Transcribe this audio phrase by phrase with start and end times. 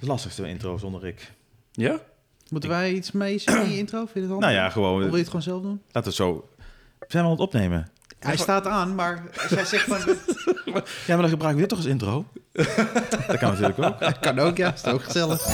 [0.00, 1.32] De lastigste intro zonder ik.
[1.72, 1.98] Ja?
[2.50, 3.98] Moeten wij iets mee in die intro?
[3.98, 4.48] Vind je het handig?
[4.48, 4.94] Nou ja, gewoon.
[4.94, 5.80] Of wil je het gewoon zelf doen?
[5.92, 6.48] Laten we het zo.
[7.08, 7.90] Zijn we aan het opnemen?
[8.18, 9.98] Hij staat aan, maar als jij zegt van...
[11.06, 12.26] Ja, maar dan gebruiken we dit toch als intro?
[13.26, 14.12] dat kan natuurlijk ook.
[14.20, 14.74] kan ook, ja.
[14.74, 15.46] Is ook gezellig.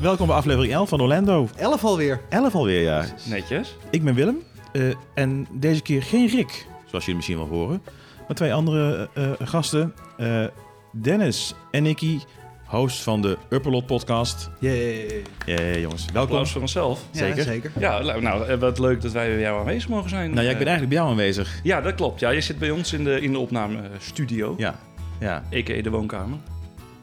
[0.00, 1.48] Welkom bij aflevering 11 van Orlando.
[1.56, 2.20] Elf alweer.
[2.28, 3.04] 11 alweer, ja.
[3.24, 3.76] Netjes.
[3.90, 4.42] Ik ben Willem.
[4.72, 4.82] Eh,
[5.14, 7.82] en deze keer geen Rick, zoals jullie misschien wel horen.
[8.26, 9.94] Maar twee andere eh, eh, gasten.
[10.18, 10.44] Eh,
[10.92, 12.18] Dennis en Nicky,
[12.66, 14.50] host van de Upperlot podcast.
[14.60, 15.22] Yay.
[15.46, 16.04] Ja, jongens.
[16.12, 16.20] Welkom.
[16.32, 17.00] Applaus voor onszelf.
[17.10, 17.42] Ja, Zeker.
[17.42, 17.72] zeker.
[17.78, 20.30] Ja, nou, nou, wat leuk dat wij bij jou aanwezig mogen zijn.
[20.30, 21.60] Nou ja, ik ben Eh, eigenlijk bij jou aanwezig.
[21.62, 22.20] Ja, dat klopt.
[22.20, 24.54] Ja, je zit bij ons in de, in de opnamestudio.
[24.56, 24.78] Ja,
[25.20, 25.34] ja.
[25.54, 25.82] A.k.a.
[25.82, 26.38] de woonkamer.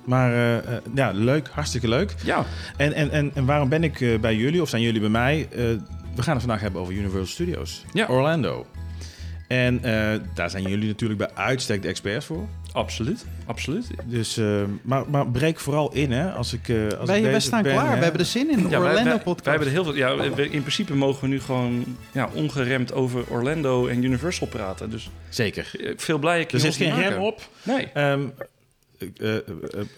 [0.06, 0.32] Maar
[0.96, 2.16] ja, leuk, hartstikke leuk.
[2.24, 2.46] Ja.
[2.78, 5.48] En, en, en, en waarom ben ik eh, bij jullie, of zijn jullie bij mij?
[5.52, 5.66] Eh,
[6.20, 8.08] we gaan het vandaag hebben over Universal Studios, Ja.
[8.08, 8.66] Orlando.
[9.48, 12.48] En eh, daar zijn jullie natuurlijk bij uitstek de experts voor.
[12.72, 13.26] Absoluut.
[13.46, 13.88] Absoluut.
[14.06, 16.32] Dus, eh, maar, maar breek vooral in, hè?
[16.32, 17.90] Als ik, eh, als ik Wij, wij staan ben, klaar.
[17.92, 17.98] hè.
[17.98, 18.58] We hebben er zin in.
[18.58, 19.46] De Ja, wij, Orlando wij, podcast.
[19.46, 19.96] wij hebben er heel veel.
[19.96, 24.90] Ja, we- in principe mogen we nu gewoon ja, ongeremd over Orlando en Universal praten.
[24.90, 25.72] Dus Zeker.
[25.96, 27.50] veel blij ik Er zit geen rem op.
[27.64, 27.86] Nee.
[27.94, 28.22] Ehm,
[29.00, 29.42] eh, eh, eh,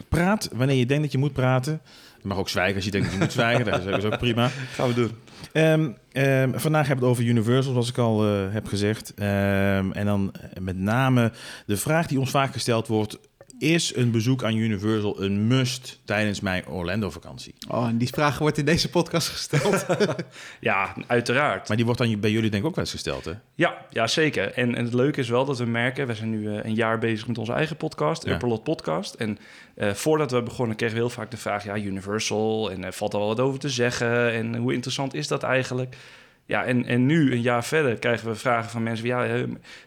[0.09, 1.81] praat wanneer je denkt dat je moet praten.
[2.21, 3.65] Je mag ook zwijgen als je denkt dat je moet zwijgen.
[3.65, 4.47] Dat is ook prima.
[4.47, 5.11] Gaan we doen.
[5.51, 9.13] Ehm, ehm, vandaag hebben we het over Universal, zoals ik al eh, heb gezegd.
[9.13, 11.31] Ehm, en dan eh, met name
[11.65, 13.17] de vraag die ons vaak gesteld wordt...
[13.61, 17.53] is een bezoek aan Universal een must tijdens mijn Orlando-vakantie?
[17.67, 19.85] Oh, en die vraag wordt in deze podcast gesteld.
[20.59, 21.67] Ja, uiteraard.
[21.67, 23.31] Maar die wordt dan bij jullie denk ik ook wel eens gesteld, hè?
[23.55, 24.53] Ja, ja zeker.
[24.53, 26.99] En, en het leuke is wel dat we merken, we zijn nu eh, een jaar
[26.99, 28.31] bezig met onze eigen podcast, Ja.
[28.31, 29.13] Upperlot Podcast.
[29.13, 29.37] En
[29.75, 33.13] eh, voordat we begonnen kregen we heel vaak de vraag, ja, Universal, en er valt
[33.13, 35.95] er wel wat over te zeggen, en hoe interessant is dat eigenlijk?
[36.51, 39.25] Ja, en, en nu, een jaar verder, krijgen we vragen van mensen, ja,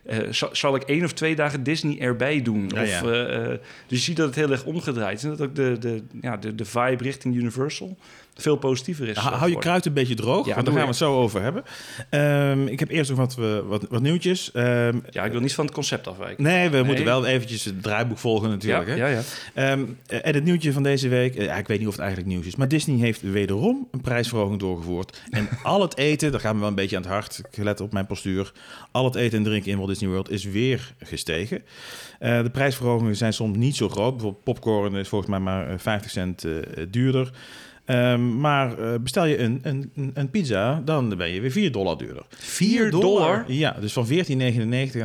[0.05, 2.71] eh, zal, ik één of twee dagen Disney erbij doen?
[2.75, 3.03] Ja, of, ja.
[3.03, 5.79] eh, eh, dus je ziet dat het heel erg omgedraaid is en dat ook de,
[5.79, 7.97] de, ja, de, de vibe richting Universal
[8.35, 9.17] veel positiever is.
[9.17, 11.15] Hou eh, hou je kruid een beetje droog, Ja, want daar gaan we het zo
[11.21, 11.63] over hebben.
[12.11, 14.53] Ehm, ik heb eerst nog wat, eh, wat, wat nieuwtjes.
[14.53, 16.43] Ehm, Ja, ik wil niet van het concept afwijken.
[16.45, 16.85] nee, we Nee.
[16.85, 18.87] moeten wel eventjes het draaiboek volgen natuurlijk.
[18.89, 18.99] ja, hè?
[18.99, 19.21] ja, ja.
[19.55, 22.33] Ehm, eh, en het nieuwtje van deze week, ja, ik weet niet of het eigenlijk
[22.33, 25.23] nieuws is, maar Disney heeft wederom een prijsverhoging doorgevoerd.
[25.31, 27.93] En al het eten, daar gaan we wel een beetje aan het hart, gelet op
[27.93, 28.53] mijn postuur,
[28.91, 31.63] al het eten en drinken in Walt Disney World is weer gestegen.
[32.19, 34.13] Eh, de prijsverhogingen zijn soms niet zo groot.
[34.13, 36.47] Bijvoorbeeld popcorn is volgens mij maar eh, 50 cent
[36.91, 37.31] duurder.
[37.85, 41.99] Ehm, maar eh, bestel je een, een, een- pizza, dan ben je weer 4 dollar
[41.99, 42.23] duurder.
[42.29, 43.45] 4 dollar.
[43.47, 44.11] Ja, dus van 14,99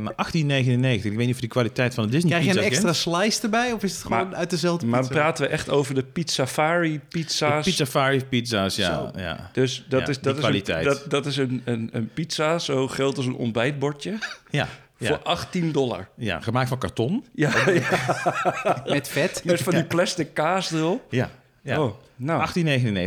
[0.02, 0.36] naar 18,99.
[0.36, 2.96] Ik weet niet of je de kwaliteit van de Disney Krijg je een extra kent.
[2.96, 3.72] slice erbij?
[3.72, 5.14] Of is het gewoon Maar- uit dezelfde Maar pizza?
[5.14, 7.66] praten we echt over de Pizzafari pizza's?
[7.66, 8.94] Pizza Fari pizza's, ja.
[9.14, 9.20] Zo.
[9.20, 9.50] ja.
[9.54, 10.86] Dus dat Ja, is, dat is, kwaliteit.
[10.86, 14.12] Een, dat, dat is een, een, een pizza zo groot als een ontbijtbordje
[14.50, 16.08] Ja, ja, voor 18 dollar.
[16.18, 17.26] ja, gemaakt van karton.
[17.36, 19.42] Ja, ja, Met vet.
[19.46, 21.02] met van die plastic kaas erop.
[21.10, 21.30] Ja,
[21.64, 21.82] ja.
[21.84, 22.48] Oh, nou.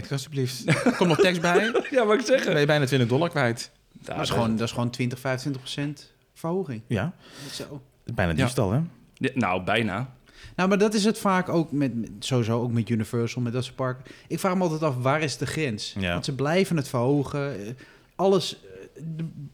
[0.05, 0.65] 18,99 alsjeblieft.
[0.97, 2.53] Komt nog tekst bij, Ja, wat ik zeggen.
[2.53, 3.71] ben je bijna 20 dollar kwijt.
[3.93, 6.83] Dat is, gewoon, dat is gewoon 20, 25 procent verhoging.
[6.87, 7.13] Ja,
[7.53, 7.83] Zo.
[8.05, 8.37] bijna Ja.
[8.37, 8.81] diefstal, hè?
[9.15, 10.15] Ja, nou, bijna.
[10.57, 13.77] Nou, maar dat is het vaak ook met, sowieso ook met Universal, met dat soort
[13.77, 14.05] parken.
[14.29, 15.95] Ik vraag me altijd af, waar is de grens?
[15.99, 16.13] Ja.
[16.13, 17.67] Want ze blijven het verhogen.
[17.67, 17.73] eh,
[18.17, 18.61] Alles,
[18.95, 19.03] eh,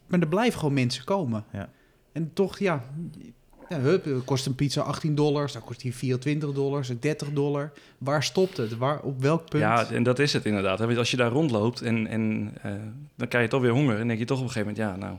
[0.06, 1.44] maar er blijven gewoon mensen komen.
[1.52, 1.69] Ja.
[2.12, 2.84] En toch, ja,
[3.68, 7.72] ja hup, kost een pizza 18 dollars, dan kost die 24 dollars, 30 dollar.
[7.98, 8.76] Waar stopt het?
[8.76, 9.62] Waar, op welk punt?
[9.62, 10.78] Ja, en dat is het inderdaad.
[10.78, 12.72] Want Als je daar rondloopt en, en eh,
[13.16, 13.98] dan krijg je toch weer honger.
[13.98, 15.18] En denk je toch op een gegeven moment, ja, nou,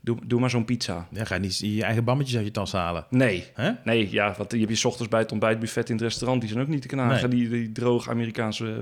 [0.00, 1.06] doe, doe maar zo'n pizza.
[1.10, 3.06] Ja, ga je niet je eigen bammetjes uit je tas halen.
[3.10, 3.70] Nee, Hè?
[3.84, 6.40] nee, ja, want je hebt je 's ochtends bij het ontbijtbuffet in het restaurant.
[6.40, 8.66] Die zijn ook niet te knagen, die, die droog Amerikaanse...
[8.66, 8.80] eh,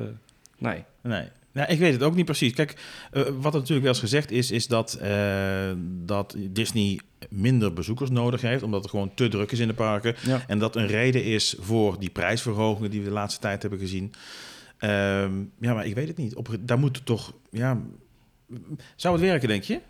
[0.58, 0.84] nee.
[1.00, 1.28] Nee.
[1.56, 2.52] Nou, ik weet het ook niet precies.
[2.52, 2.74] Kijk,
[3.10, 8.10] eh, wat er natuurlijk wel eens gezegd is, is dat, eh, dat Disney minder bezoekers
[8.10, 10.14] nodig heeft, omdat het gewoon te druk is in de parken.
[10.22, 10.44] Ja.
[10.46, 14.12] En dat een reden is voor die prijsverhogingen die we de laatste tijd hebben gezien.
[14.78, 16.34] Ehm, ja, maar ik weet het niet.
[16.34, 17.80] Op, daar moet het toch, ja...
[18.96, 19.80] Zou het werken, denk je?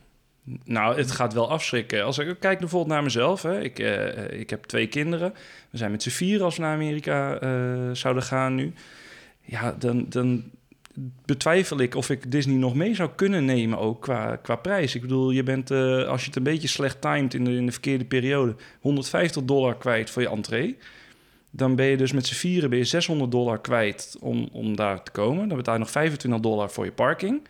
[0.65, 2.05] Nou, het gaat wel afschrikken.
[2.05, 3.43] Als ik kijk bijvoorbeeld naar mezelf.
[3.43, 3.61] Hè.
[3.61, 5.35] Ik, eh, ik heb twee kinderen.
[5.71, 8.73] We zijn met z'n vier als we naar Amerika eh, zouden gaan nu.
[9.41, 10.51] Ja, dan, dan
[11.25, 14.95] betwijfel ik of ik Disney nog mee zou kunnen nemen ook qua, qua prijs.
[14.95, 17.67] Ik bedoel, je bent, eh, als je het een beetje slecht timed in de, in
[17.67, 18.55] de verkeerde periode...
[18.81, 20.77] 150 dollar kwijt voor je entree.
[21.51, 25.03] Dan ben je dus met z'n vieren ben je 600 dollar kwijt om, om daar
[25.03, 25.49] te komen.
[25.49, 27.41] Dan betaal je nog 25 dollar voor je parking...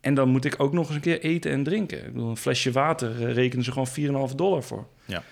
[0.00, 1.98] En dan moet ik ook nog eens een keer eten en drinken.
[1.98, 4.86] Ik bedoel, een flesje water eh, rekenen ze gewoon 4,5 dollar voor.
[5.04, 5.22] Ja.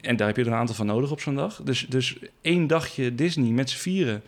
[0.00, 1.60] En daar heb je er een aantal van nodig op zo'n dag.
[1.62, 4.22] Dus, dus één dagje Disney met z'n vieren,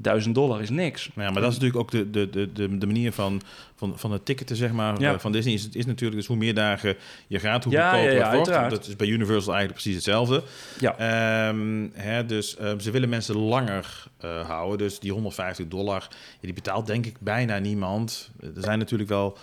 [0.00, 1.10] 1000 dollar is niks.
[1.14, 3.42] Ja, maar dat is natuurlijk ook de, de, de, de, manier van,
[3.76, 5.12] van, van het ticketen, zeg maar, Ja.
[5.12, 5.54] eh, van Disney.
[5.54, 6.96] Is, het is natuurlijk dus hoe meer dagen
[7.26, 8.48] je gaat, hoe Ja, goedkoper ja, het wordt.
[8.50, 8.70] uiteraard.
[8.70, 10.42] Dat is bij Universal eigenlijk precies hetzelfde.
[10.80, 10.96] Ja.
[10.98, 14.78] Ehm, hè, dus eh, ze willen mensen langer eh, houden.
[14.78, 16.08] Dus die 150 dollar,
[16.40, 18.30] die betaalt denk ik bijna niemand.
[18.40, 19.38] Er zijn natuurlijk wel...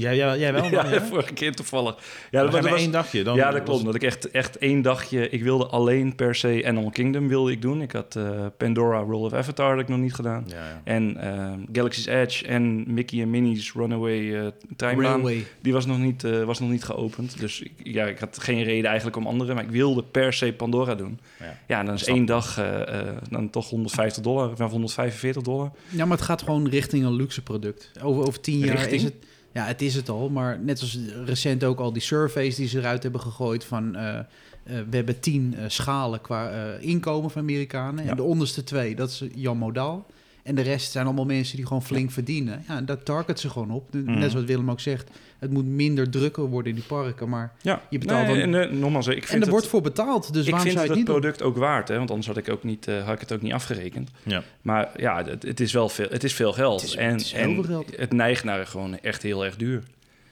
[0.00, 0.64] Jij, jij, jij wel?
[0.70, 1.00] Ja, Daniel?
[1.00, 1.94] vorige keer toevallig.
[1.96, 3.22] Ja, Ja, dat, dat was, één dagje.
[3.22, 3.84] Dan ja, dat klopt.
[3.84, 5.28] Dat ik echt, echt één dagje...
[5.28, 7.82] Ik wilde alleen per se Animal Kingdom wilde ik doen.
[7.82, 10.44] Ik had eh, Pandora Roll of Avatar had ik nog niet gedaan.
[10.46, 10.80] Ja, ja.
[10.84, 14.52] En eh, Galaxy's Edge en Mickey en Minnie's Runaway.
[14.76, 15.46] Railway.
[15.60, 17.40] Die was nog, niet, was nog niet geopend.
[17.40, 19.54] Dus ik, ja, ik had geen reden eigenlijk om andere.
[19.54, 21.20] Maar ik wilde per se Pandora doen.
[21.38, 21.58] Ja.
[21.66, 24.50] Ja, en dan is één dag eh, eh, dan toch 150 dollar.
[24.50, 25.70] Of 145 dollar.
[25.88, 27.90] Ja, maar het gaat gewoon richting een luxe product.
[28.02, 28.94] Over, over tien jaar Richting?
[28.94, 29.14] is het...
[29.52, 30.28] Ja, het is het al.
[30.28, 33.96] Maar net als recent ook al die surveys die ze eruit hebben gegooid van...
[33.96, 34.24] eh, eh,
[34.62, 36.50] we hebben tien eh, schalen qua
[36.80, 38.04] inkomen van Amerikanen.
[38.04, 38.10] Ja.
[38.10, 40.06] En de onderste twee, dat is Jan Modaal.
[40.48, 42.64] En de rest zijn allemaal mensen die gewoon flink verdienen.
[42.68, 43.92] Ja, en daar target ze gewoon op.
[43.92, 44.18] De- Mhm.
[44.18, 45.10] Net zoals Willem ook zegt.
[45.38, 47.28] Het moet minder drukker worden in die parken.
[47.28, 49.80] Maar Ja, Je betaalt nee, dan- en, nogmaals, ik vind en er het, wordt voor
[49.80, 50.32] betaald.
[50.32, 51.96] Dus ik waarom vind zou het, je het product ook waard, hè?
[51.96, 54.10] want anders had ik, ook niet, eh, had ik het ook niet afgerekend.
[54.22, 54.42] Ja.
[54.62, 56.80] Maar ja, het, het is wel veel, het is veel geld.
[56.80, 57.96] Het is- en het is heel en veel geld.
[57.96, 59.82] het neigt naar gewoon echt heel erg duur.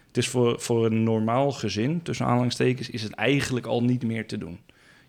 [0.07, 4.27] Het is voor, voor een normaal gezin, tussen aanhalingstekens, is het eigenlijk al niet meer
[4.27, 4.59] te doen.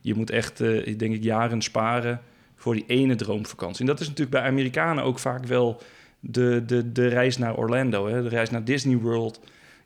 [0.02, 2.22] Je moet echt, eh, ik denk ik, jaren sparen
[2.58, 3.82] voor die ene droomvakantie.
[3.82, 5.82] En dat is natuurlijk bij Amerikanen ook vaak wel
[6.20, 8.24] de, de, de reis naar Orlando, hè?
[8.24, 9.40] de reis naar Disney World.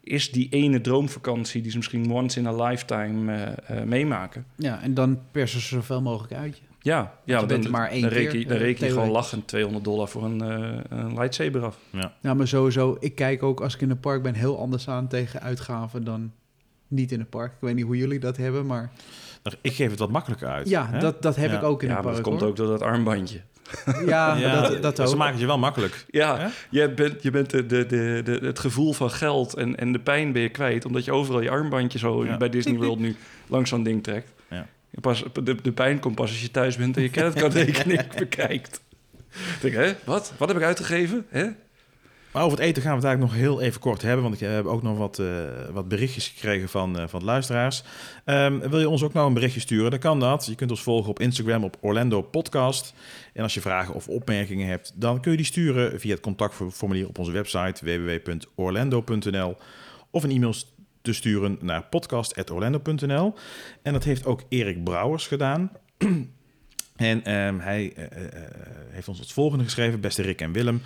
[0.03, 4.45] Is die ene droomvakantie die ze misschien once in a lifetime eh, eh, meemaken.
[4.56, 6.63] Ja, en dan persen ze zoveel mogelijk uit je.
[6.81, 8.85] Ja, ja je dan, bent er maar één dan keer, reken je, dan eh, reken
[8.85, 11.77] je gewoon lachend 200 dollar voor een, eh, een lightsaber af.
[12.21, 15.07] Ja, maar sowieso, ik kijk ook als ik in een park ben heel anders aan
[15.07, 16.31] tegen uitgaven dan
[16.88, 17.51] niet in een park.
[17.51, 18.91] Ik weet niet hoe jullie dat hebben, maar
[19.61, 20.69] Ik geef het wat makkelijker uit.
[20.69, 20.99] ja, hè?
[20.99, 21.57] dat, dat heb Ja.
[21.57, 22.15] ik ook in Ja, een maar park.
[22.15, 22.49] dat komt hoor.
[22.49, 23.41] ook door dat armbandje.
[24.05, 25.15] Ja, Ja, dat, dat Ze ook.
[25.15, 26.05] maken het je wel makkelijk.
[26.09, 26.47] Ja, Hè?
[26.69, 29.99] je bent, je bent de, de, de, de- het gevoel van geld en, en de
[29.99, 30.85] pijn ben je kwijt...
[30.85, 32.38] omdat je overal je armbandje zo Ja.
[32.38, 33.15] bij Disney World nu
[33.47, 34.31] langs zo'n ding trekt.
[34.49, 34.67] Ja.
[34.89, 38.81] Je Pas, de, de pijn komt pas als je thuis bent en je creditcardrekening bekijkt.
[39.31, 40.33] Ik denk, hè, wat?
[40.38, 41.25] Wat heb ik uitgegeven?
[41.29, 41.45] Hè?
[42.31, 44.22] Maar over het eten gaan we het eigenlijk nog heel even kort hebben.
[44.22, 45.28] Want ik heb ook nog wat, eh,
[45.72, 47.83] wat berichtjes gekregen van, eh, van luisteraars.
[48.25, 49.92] Ehm, wil je ons ook nou een berichtje sturen?
[49.92, 50.45] Dan kan dat.
[50.45, 52.94] Je kunt ons volgen op Instagram op Orlando Podcast.
[53.33, 57.07] En als je vragen of opmerkingen hebt, dan kun je die sturen via het contactformulier
[57.07, 59.57] op onze website www.orlando.nl
[60.12, 60.54] of een e-mail
[61.01, 63.34] te sturen naar podcast.orlando.nl.
[63.81, 65.72] En dat heeft ook Erik Brouwers gedaan.
[66.95, 68.41] En ehm, hij eh, eh, eh,
[68.89, 69.99] heeft ons het volgende geschreven.
[69.99, 70.81] Beste Rick en Willem.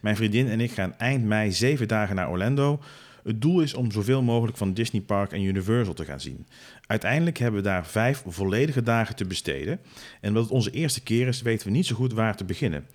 [0.00, 2.80] Mijn vriendin en ik gaan eind mei zeven dagen naar Orlando.
[3.22, 6.46] Het doel is om zoveel mogelijk van Disney Park en Universal te gaan zien.
[6.86, 9.80] Uiteindelijk hebben we daar vijf volledige dagen te besteden.
[10.20, 12.86] En omdat het onze eerste keer is, weten we niet zo goed waar te beginnen.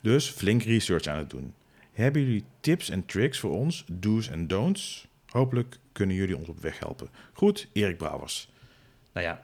[0.00, 1.54] Dus flink research aan het doen.
[1.92, 5.06] Hebben jullie tips en tricks voor ons, do's en don'ts?
[5.26, 7.08] Hopelijk kunnen jullie ons op weg helpen.
[7.32, 8.48] Goed, Erik Brouwers.
[9.12, 9.42] Nou ja,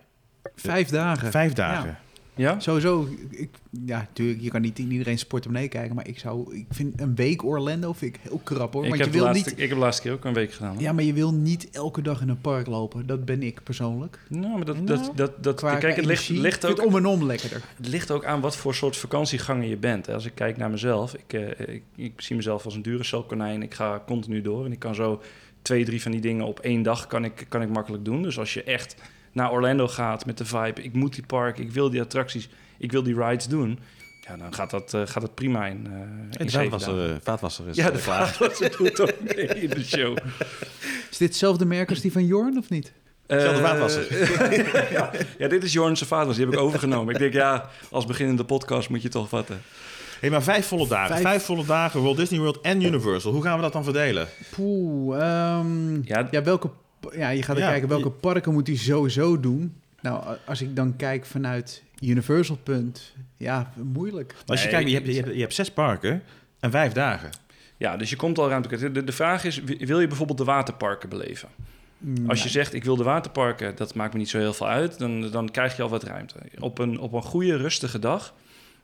[0.55, 1.31] Vijf dagen.
[1.31, 1.89] vijf dagen.
[1.89, 2.01] Ja.
[2.35, 2.61] Ja?
[2.61, 3.49] Sowieso, ik,
[3.87, 7.01] ja, natuurlijk, je kan niet in iedereen zijn portemonnee kijken, maar ik zou, ik vind
[7.01, 8.83] een week Orlando vind ik heel krap hoor.
[8.83, 10.53] Ik Want heb, je wil laatste, niet, ik heb de laatste keer ook een week
[10.53, 10.73] gedaan.
[10.73, 10.83] hoor.
[10.83, 13.07] ja, maar je wil niet elke dag in een park lopen.
[13.07, 14.19] Dat ben ik persoonlijk.
[14.29, 17.07] Nou, maar dat, Nou, dat, dat, dat, kijk, het ligt, ligt ook het om en
[17.07, 17.63] om lekkerder.
[17.77, 20.09] Het ligt ook aan wat voor soort vakantieganger je bent.
[20.09, 23.63] Als ik kijk naar mezelf, ik, eh, ik, ik zie mezelf als een dure konijn.
[23.63, 25.23] Ik ga continu door en ik kan zo
[25.63, 28.23] twee, drie van die dingen op één dag kan ik, kan ik makkelijk doen.
[28.23, 28.97] Dus als je echt
[29.33, 32.49] naar Orlando gaat met de vibe, ik moet die park, ik wil die attracties,
[32.79, 33.79] ik wil die rides doen.
[34.29, 36.97] Ja, dan gaat dat, eh, gaat dat prima in, eh in En de zeven vaatwasser,
[36.97, 37.15] dagen.
[37.15, 38.27] eh, vaatwasser is Ja, de klaar.
[38.29, 40.17] vaatwasser doet ook mee in de show.
[41.11, 42.93] Is dit hetzelfde merk als die van Jorn of niet?
[43.27, 44.31] Zelfde Eh, vaatwasser.
[44.93, 46.35] ja, ja, dit is Jorn's vaatwasser.
[46.35, 47.15] Die heb ik overgenomen.
[47.15, 49.61] Ik denk, ja, als beginnende podcast moet je toch vatten.
[50.21, 51.09] Hey, maar vijf volle dagen.
[51.11, 53.33] Vijf- Vijf, volle dagen Walt Disney World en Universal.
[53.33, 54.29] Hoe gaan we dat dan verdelen?
[54.51, 56.71] Poeh, ehm, Ja, ja, welke,
[57.11, 59.75] ja, je gaat er Ja, kijken welke je- parken moet hij sowieso doen.
[60.01, 64.35] Nou, als ik dan kijk vanuit Universal punt, ja, moeilijk.
[64.47, 66.23] Als je Nee, kijkt, je hebt, je, hebt, je hebt zes parken
[66.61, 67.31] en vijf dagen.
[67.77, 68.93] Ja, dus je komt al ruimte.
[68.93, 71.49] De, de vraag is, wil je bijvoorbeeld de waterparken beleven?
[72.27, 74.99] Als je zegt, ik wil de waterparken, dat maakt me niet zo heel veel uit,
[74.99, 76.35] dan, dan krijg je al wat ruimte.
[76.59, 78.35] Op een, op een goede, rustige dag,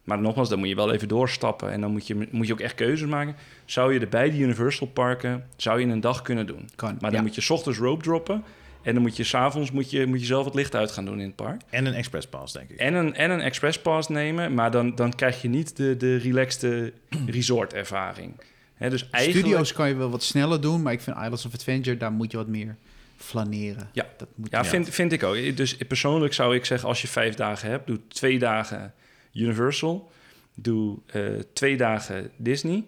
[0.08, 2.60] maar nogmaals, dan moet je wel even doorstappen en dan moet je, moet je ook
[2.60, 3.36] echt keuzes maken.
[3.64, 6.68] Zou je de beide Universal parken, zou je in een dag kunnen doen.
[6.76, 6.90] kan.
[7.00, 7.26] Maar dan ja.
[7.26, 8.44] moet je 's ochtends rope droppen
[8.82, 11.20] en dan moet je s'avonds moet je, moet je zelf het licht uit gaan doen
[11.20, 11.62] in het park.
[11.70, 12.78] En een express pass, denk ik.
[12.78, 16.16] En een, en een express pass nemen, maar dan, dan krijg je niet de, de
[16.16, 16.92] relaxte
[17.26, 18.40] resort ervaring.
[18.74, 19.46] Hè, dus eigenlijk...
[19.46, 22.30] Studio's kan je wel wat sneller doen, maar ik vind Islands of Adventure, daar moet
[22.30, 22.76] je wat meer
[23.16, 23.88] flaneren.
[23.92, 24.06] Ja.
[24.16, 24.64] dat moet Ja, Ja.
[24.64, 25.56] Vind, vind ik ook.
[25.56, 28.92] Dus persoonlijk zou ik zeggen, als je vijf dagen hebt, doe twee dagen
[29.38, 30.10] Universal.
[30.54, 32.84] doe eh, twee dagen Disney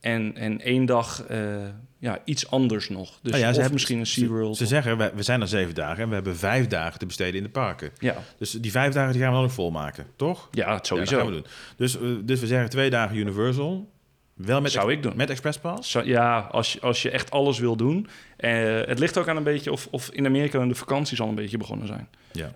[0.00, 1.54] en, en één dag eh,
[1.98, 3.18] ja, iets anders nog.
[3.22, 4.56] Dus Nou ja, ze of hebben- misschien een SeaWorld.
[4.56, 7.34] Ze zeggen, we, we zijn er zeven dagen en we hebben vijf dagen te besteden
[7.34, 7.90] in de parken.
[7.98, 10.48] ja, Dus die vijf dagen die gaan we dan nog volmaken, toch?
[10.50, 11.10] ja, sowieso.
[11.16, 11.46] dat gaan we doen.
[11.76, 13.90] Dus, eh, dus we zeggen twee dagen Universal.
[14.34, 15.16] Wel met, Zou ik doen.
[15.16, 15.92] met Express Pass?
[15.92, 18.08] Ja, als je, als je echt alles wil doen.
[18.36, 21.34] Eh, het ligt ook aan een beetje of, of in Amerika de vakanties al een
[21.34, 22.08] beetje begonnen zijn.
[22.32, 22.52] Ja.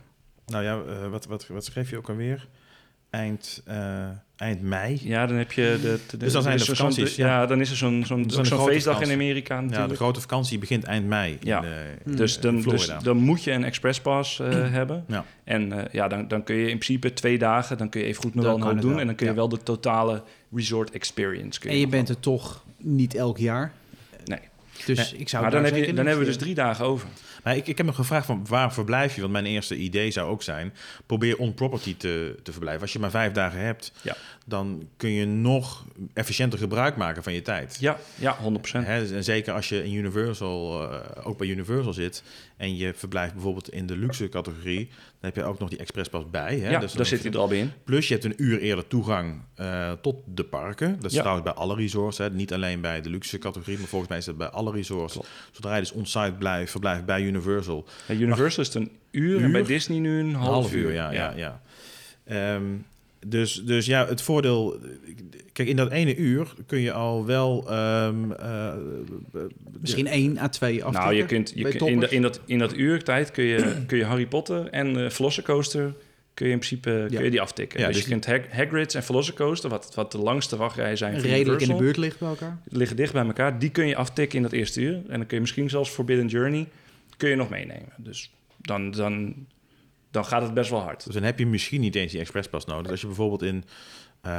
[0.47, 2.47] Nou ja, wat, wat, wat schreef je ook alweer?
[3.17, 5.01] Eind, eh, eind mei.
[5.03, 5.99] Ja, dan heb je de...
[6.11, 7.27] de- Dus dan zijn de vakanties, ja.
[7.27, 7.47] ja.
[7.47, 9.17] dan is er zo'n zo'n zo'n grote feestdag vakantie.
[9.17, 11.39] in Amerika Ja, de grote vakantie begint eind mei.
[11.41, 11.63] Ja.
[11.63, 15.05] In, eh, dus, in dan, dus dan moet je een express pass eh, hebben.
[15.09, 15.25] Ja.
[15.45, 17.79] En eh, ja, dan, dan kun je in principe twee dagen...
[17.79, 18.91] dan kun je even goed nog Dan wel een doen...
[18.91, 19.39] wel, en dan kun je ja.
[19.39, 21.61] wel de totale resort experience...
[21.61, 23.73] Kun En je bent er toch niet elk jaar.
[24.25, 24.41] Nee.
[24.87, 27.09] Dus ik zou Maar dan, heb je, dan hebben we dus drie dagen over.
[27.47, 29.21] Maar ik, ik heb nog gevraagd van waar verblijf je?
[29.21, 30.75] Want mijn eerste idee zou ook zijn:
[31.07, 32.83] probeer on-property te, te verblijven.
[32.83, 34.17] Als je maar vijf dagen hebt, Ja.
[34.49, 35.85] Dan kun je nog
[36.15, 37.77] efficiënter gebruik maken van je tijd.
[37.81, 38.43] Ja, ja 100%.
[38.73, 42.23] Hè, en zeker als je in Universal, eh, ook bij Universal zit
[42.57, 46.31] en je verblijft bijvoorbeeld in de luxe categorie, dan heb je ook nog die expresspas
[46.31, 46.59] bij.
[46.59, 46.71] Hè?
[46.71, 47.73] ja, Dus daar zit hij er al bij in.
[47.85, 50.95] Plus je hebt een uur eerder toegang eh, tot de parken.
[51.01, 51.19] Dat is Ja.
[51.21, 52.19] trouwens bij alle resorts.
[52.19, 52.31] Hè.
[52.31, 55.13] Niet alleen bij de luxe categorie, maar volgens mij is dat bij alle resorts.
[55.13, 55.29] Klopt.
[55.53, 57.87] Zodra je dus on-site blijft, verblijft bij Universal.
[58.07, 60.93] Bij Universal is het een uur, en bij Disney nu een half, uur.
[60.93, 61.11] ja.
[61.11, 61.61] ja, ja.
[62.25, 62.63] Ehm,
[63.29, 64.81] dus, dus ja, het voordeel...
[65.53, 67.71] Kijk, in dat ene uur kun je al wel...
[67.71, 68.73] ehm, eh,
[69.81, 70.93] Misschien één à twee af.
[70.93, 74.05] Nou, je kunt, je in, de, in, dat, in dat uurtijd kun je, kun je
[74.05, 75.95] Harry Potter en uh, Velocicoaster
[76.37, 77.81] kun je in principe kun je die aftikken.
[77.81, 81.21] Ja, dus, dus je kunt Hag Hagrid's en Velocicoaster, wat, wat de langste wachtrijen zijn
[81.21, 82.59] van redelijk in de buurt ligt bij elkaar.
[82.69, 83.59] liggen dicht bij elkaar.
[83.59, 84.95] Die kun je aftikken in dat eerste uur.
[84.95, 86.69] En dan kun je misschien zelfs Forbidden Journey
[87.17, 87.93] kun je nog meenemen.
[87.97, 89.35] Dus dan, dan,
[90.17, 91.05] dan gaat het best wel hard.
[91.05, 92.91] dus dan heb je misschien niet eens die expresspas nodig.
[92.91, 93.65] Als je bijvoorbeeld in...
[94.21, 94.31] eh,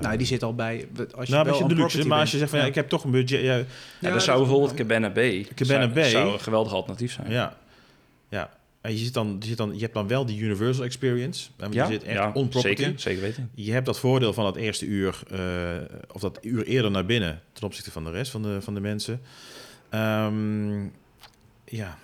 [0.00, 0.88] Nou, die zit al bij.
[1.14, 2.74] Als je nou, wel als je de luxe, maar als je zegt van ja, ik
[2.74, 3.40] heb toch een budget...
[3.40, 3.64] Ja, Ja,
[4.00, 6.10] Ja, dan zou bijvoorbeeld Cabana Bay, Cabana zou, Bay.
[6.10, 7.30] zou een geweldig alternatief zijn.
[7.30, 7.56] ja,
[8.28, 8.50] ja.
[8.80, 11.48] En je, zit dan, je, zit dan, je hebt dan wel die Universal Experience.
[11.56, 13.50] En je Ja, zit echt ja, on zeker, zeker weten.
[13.54, 15.40] Je hebt dat voordeel van dat eerste uur, eh,
[16.12, 18.80] of dat uur eerder naar binnen ten opzichte van de rest van de, van de
[18.80, 19.20] mensen.
[19.90, 20.82] Ehm,
[21.64, 21.98] ja.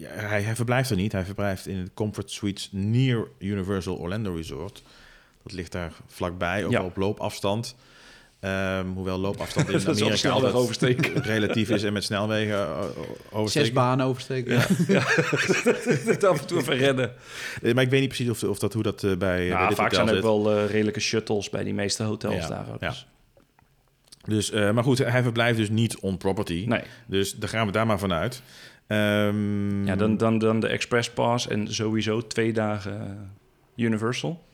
[0.00, 1.12] Ja hij, hij verblijft er niet.
[1.12, 4.82] Hij verblijft in de Comfort Suites near Universal Orlando Resort.
[5.42, 6.78] Dat ligt daar vlakbij, ook Ja.
[6.78, 7.76] wel op loopafstand.
[8.40, 11.22] Ehm, hoewel loopafstand in Dat Amerika snelweg altijd oversteken.
[11.22, 12.78] relatief is en met snelwegen eh,
[13.30, 13.66] oversteken.
[13.66, 14.52] Zes banen oversteken.
[14.88, 15.02] Ja.
[16.10, 17.12] Het af en toe even redden.
[17.62, 19.68] Eh, Maar ik weet niet precies of, of dat, hoe dat eh, bij, dit vaak
[19.76, 22.80] hotel zijn er wel redelijke shuttles bij die meeste hotels Ja, daar ook.
[22.80, 22.88] ja.
[22.88, 23.06] Dus,
[24.30, 26.64] Dus, eh, maar goed, hij verblijft dus niet on property.
[26.68, 28.42] nee, Dus daar gaan we daar maar vanuit.
[28.86, 33.30] Ehm, ja, dan, dan, dan de Express Pass en sowieso twee dagen
[33.76, 34.44] Universal.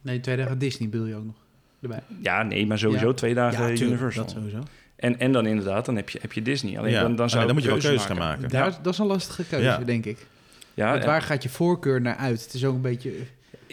[0.00, 1.34] Nee, twee dagen Disney bedoel je ook nog
[1.82, 2.00] erbij.
[2.22, 3.14] Ja, nee, maar sowieso Ja.
[3.14, 4.24] twee dagen Universal.
[4.24, 4.58] Dat sowieso.
[4.96, 6.78] En, en dan inderdaad, dan heb je, heb je Disney.
[6.78, 8.48] Alleen ja, dan, dan, zou dan ik moet je wel keuze keuzes gaan maken.
[8.48, 9.78] Daar, Dat is een lastige keuze, Ja.
[9.78, 10.26] denk ik.
[10.74, 12.42] Ja, Want en- waar gaat je voorkeur naar uit?
[12.44, 13.12] Het is ook een beetje...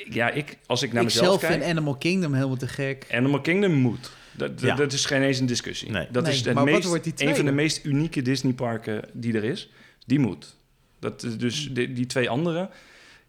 [0.09, 1.53] ja ik, als ik naar ik mezelf zelf kijk...
[1.53, 3.05] vind Animal Kingdom helemaal te gek.
[3.11, 4.11] Animal Kingdom moet.
[4.31, 4.75] Dat, dat, Ja.
[4.75, 5.89] dat is geen eens een discussie.
[5.91, 6.07] Nee.
[6.11, 9.01] Dat Nee, is het maar wat meest, wordt die een van de meest unieke Disneyparken
[9.13, 9.69] die er is.
[10.05, 10.55] Die moet.
[10.99, 11.73] Dat, is dus Hmm.
[11.73, 12.69] die, die twee andere...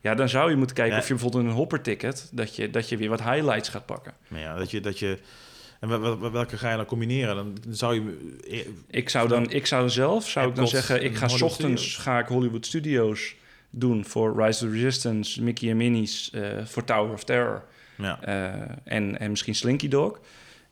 [0.01, 1.01] Ja, dan zou je moeten kijken Ja.
[1.01, 2.29] of je bijvoorbeeld een hopper-ticket...
[2.33, 4.15] Dat je, dat je weer wat highlights gaat pakken.
[4.29, 5.19] Maar ja, dat je, dat je,
[5.81, 7.35] en wel- wel- wel- welke ga je dan combineren?
[7.37, 8.37] Dan zou je...
[8.51, 11.05] eh, Ik zou dan, ik zou zelf, zou ik dan zeggen...
[11.05, 11.97] Ik ga ochtends Studios.
[11.97, 13.35] ga ik Hollywood Studios
[13.71, 17.65] doen voor Rise of the Resistance, Mickey en Minnie's, eh, voor Tower of Terror
[17.97, 20.21] Ja, eh, en, en misschien Slinky Dog.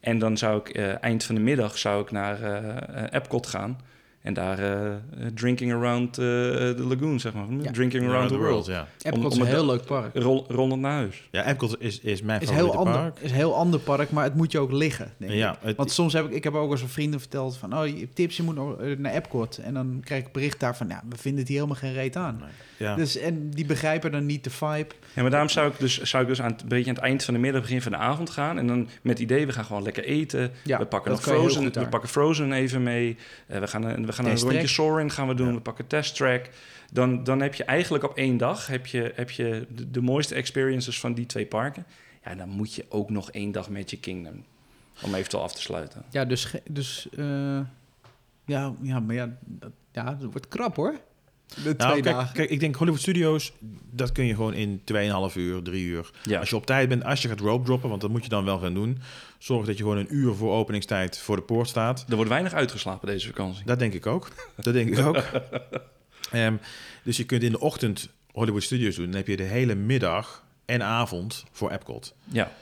[0.00, 2.66] En dan zou ik eh, eind van de middag zou ik naar eh,
[3.04, 3.78] eh, Epcot gaan
[4.20, 4.92] en daar eh,
[5.34, 7.46] drinking around eh, the lagoon, zeg maar.
[7.62, 7.70] Ja.
[7.70, 8.66] Drinking around the world.
[8.66, 8.86] ja.
[9.02, 10.14] Epcot om is een heel leuk park.
[10.14, 11.28] Rol, rondend naar huis.
[11.30, 13.24] Ja, Epcot is, is mijn Het is heel favoriete ander, park.
[13.24, 15.12] is een heel ander park, maar het moet je ook liggen.
[15.16, 15.36] Denk ik.
[15.38, 17.86] Ja, het, Want soms heb ik, ik heb ook eens aan vrienden verteld van, oh,
[17.86, 19.58] je hebt tips, je moet naar Epcot.
[19.58, 22.42] En dan krijg ik bericht daarvan, ja, we vinden het hier helemaal geen reet aan.
[22.76, 22.94] ja.
[22.94, 24.94] Dus, en die begrijpen dan niet de vibe.
[25.14, 27.04] Ja, maar daarom zou ik dus, zou ik dus aan het, een beetje aan het
[27.04, 28.58] eind van de middag, begin van de avond gaan.
[28.58, 30.52] En dan met het idee, we gaan gewoon lekker eten.
[30.64, 33.16] Ja, we pakken nog je Frozen, we pakken Frozen even mee.
[33.46, 34.66] Eh, we gaan, een- we gaan een rondje.
[34.66, 35.46] Soarin gaan we doen.
[35.48, 35.54] Ja.
[35.54, 36.48] We pakken Test Track.
[36.92, 40.34] Dan, dan heb je eigenlijk op één dag heb je, heb je de, de mooiste
[40.34, 41.86] experiences van die twee parken.
[42.24, 44.44] Ja, dan moet je ook nog één dag Magic Kingdom.
[45.02, 46.04] Om eventueel af te sluiten.
[46.10, 47.60] Ja, dus, dus eh,
[48.44, 50.94] ja, ja, maar ja, dat, ja, dat wordt krap hoor.
[51.54, 52.34] De Nou, twee kijk, dagen.
[52.34, 53.52] kijk, ik denk Hollywood Studios,
[53.90, 54.82] dat kun je gewoon in
[55.30, 56.10] 2,5 uur, 3 uur.
[56.22, 56.38] Ja.
[56.40, 58.44] Als je op tijd bent, als je gaat rope droppen, want dat moet je dan
[58.44, 58.98] wel gaan doen.
[59.38, 62.04] Zorg dat je gewoon een uur voor openingstijd voor de poort staat.
[62.08, 63.64] Er wordt weinig uitgeslapen deze vakantie.
[63.64, 64.28] Dat denk ik ook.
[64.56, 65.22] Dat denk ik ook.
[66.30, 66.54] Ehm,
[67.02, 69.06] dus je kunt in de ochtend Hollywood Studios doen.
[69.06, 72.14] Dan heb je de hele middag en avond voor Epcot.
[72.24, 72.52] Ja,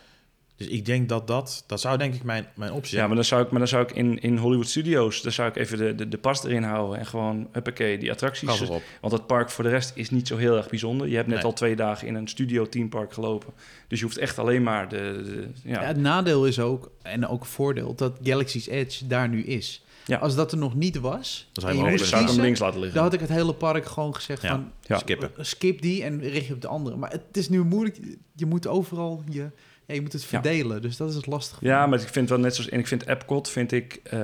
[0.59, 3.07] Dus ik denk dat dat, dat zou denk ik mijn, mijn optie Ja, zijn.
[3.07, 5.57] maar dan zou ik, maar dan zou ik in, in Hollywood Studios, dan zou ik
[5.57, 8.59] even de, de, de pas erin houden en gewoon, huppakee, die attracties.
[9.01, 11.09] Want het park voor de rest is niet zo heel erg bijzonder.
[11.09, 11.45] Je hebt net Nee.
[11.47, 13.53] al twee dagen in een studio teampark gelopen.
[13.89, 14.97] Dus je hoeft echt alleen maar de...
[15.25, 15.81] de- ja.
[15.81, 19.83] Ja, het nadeel is ook, en ook een voordeel, dat Galaxy's Edge daar nu is.
[20.07, 20.19] Ja.
[20.19, 21.81] Als dat er nog niet was, Dan zou je
[22.27, 22.95] hem links laten liggen.
[22.95, 24.49] dan had ik het hele park gewoon gezegd Ja.
[24.49, 24.71] van...
[24.83, 24.99] Ja.
[24.99, 25.31] skippen.
[25.39, 26.97] Skip die en richt je op de andere.
[26.97, 27.99] Maar het is nu moeilijk.
[28.35, 29.51] Je moet overal je,
[29.89, 30.29] ja, je moet het Ja.
[30.29, 30.83] verdelen.
[30.83, 31.65] Dus dat is het lastige.
[31.65, 32.71] Ja, maar ik vind wel net zoals...
[32.71, 34.21] En ik vind Epcot vind ik, eh,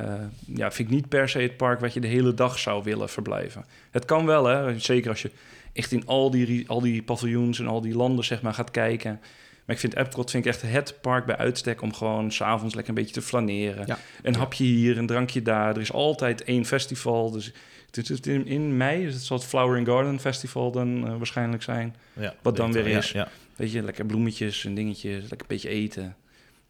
[0.47, 1.81] ja, vind ik niet per se het park...
[1.81, 3.65] wat je de hele dag zou willen verblijven.
[3.91, 4.79] Het kan wel, hè.
[4.79, 5.31] Zeker als je
[5.73, 7.59] echt in al die, al die paviljoens...
[7.59, 9.21] en al die landen, zeg maar, gaat kijken...
[9.65, 12.95] Maar ik vind Epcot vind ik echt het park bij uitstek om gewoon s'avonds lekker
[12.95, 13.87] een beetje te flaneren.
[13.87, 13.99] Ja.
[14.23, 15.75] Een hapje hier, een drankje daar.
[15.75, 17.31] Er is altijd één festival.
[17.31, 17.53] Dus
[17.91, 21.63] is in, in mei, dus het zal het Flower and Garden Festival dan eh, waarschijnlijk
[21.63, 21.97] zijn.
[22.13, 23.15] Ja, Wat dan weer wel, is.
[23.57, 26.17] Weet je, lekker bloemetjes en dingetjes, lekker een beetje eten.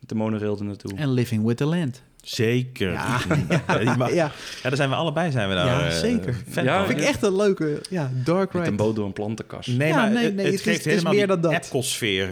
[0.00, 0.95] Met de monorail er naartoe.
[0.95, 2.03] En Living with the Land.
[2.25, 2.93] Zeker.
[3.04, 3.19] Ja,
[3.66, 5.66] Ja, die mag- ja, ja, daar zijn we allebei zijn we daar.
[5.66, 6.35] Ja, eh, zeker.
[6.50, 8.83] fan Ja, vind ik echt een leuke ja, dark Met een ride.
[8.83, 9.69] boot door een plantenkast.
[9.69, 11.71] Nee, Ja, maar nee, het, nee, het geeft het helemaal meer dan dat.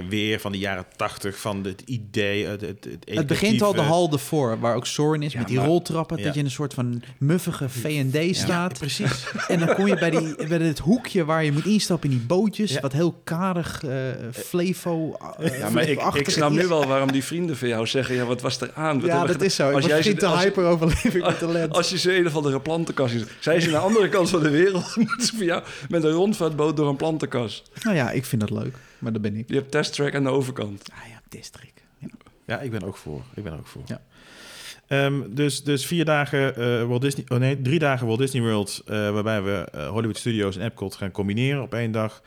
[0.09, 3.81] Weer van de jaren tachtig, van het idee, het, het, het, Het begint al de
[3.81, 6.19] hal ervoor, waar ook Soren is, Ja, met die maar- roltrappen.
[6.19, 6.25] Ja.
[6.25, 8.79] Dat je in een soort van muffige V&D staat.
[8.79, 9.25] Precies.
[9.49, 12.27] En dan kom je bij, die, bij het hoekje waar je moet instappen in die
[12.27, 12.73] bootjes.
[12.73, 12.81] Ja.
[12.81, 13.99] Wat heel karig, eh
[14.33, 16.57] flevo eh, Ja, maar ik, ik snap is.
[16.63, 18.15] nu wel waarom die vrienden van jou zeggen...
[18.15, 19.01] ja, wat was er aan?
[19.01, 19.71] Wat Ja, dat is zo.
[19.83, 21.73] Als jij ze- te als- hyper over Living with the Land.
[21.77, 23.23] Als je ze een of andere plantenkast is...
[23.41, 24.85] Zij ze aan de andere kant van de wereld...
[25.37, 27.71] voor jou met een rondvaartboot door een plantenkast.
[27.83, 28.75] Nou ja, ik vind dat leuk.
[28.99, 29.45] Maar dat ben ik.
[29.49, 30.83] Je hebt testtrack aan de overkant.
[30.93, 31.81] Ah ja, district.
[31.99, 32.09] Ja.
[32.47, 33.23] Ja, ik ben ook voor.
[33.35, 33.83] Ik ben ook voor.
[33.87, 34.01] Ja.
[34.87, 37.25] Ehm, dus, dus vier dagen eh, Walt Disney...
[37.29, 38.83] Oh nee, drie dagen Walt Disney World...
[38.87, 42.23] eh, waarbij we eh, Hollywood Studios en Epcot gaan combineren op één dag.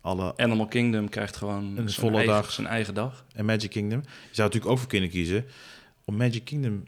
[0.00, 2.52] Alle, Animal Kingdom krijgt gewoon Een zijn volle eigen, dag.
[2.52, 3.24] zijn eigen dag.
[3.34, 4.00] en Magic Kingdom.
[4.00, 5.44] Je zou natuurlijk ook voor kunnen kiezen...
[6.12, 6.82] om Magic Kingdom...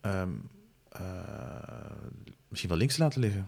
[0.00, 0.28] ehm,
[0.88, 1.00] eh,
[2.48, 3.44] misschien wel links te laten liggen.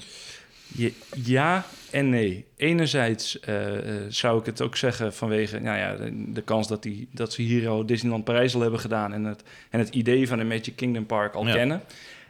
[0.75, 0.93] Je-
[1.25, 2.45] ja en nee.
[2.57, 6.83] Enerzijds eh, eh, zou ik het ook zeggen vanwege nou ja, de, de kans dat,
[6.83, 9.13] die, dat ze hier al Disneyland Parijs al hebben gedaan...
[9.13, 11.53] en het, en het idee van een Magic Kingdom Park al Ja.
[11.55, 11.83] kennen.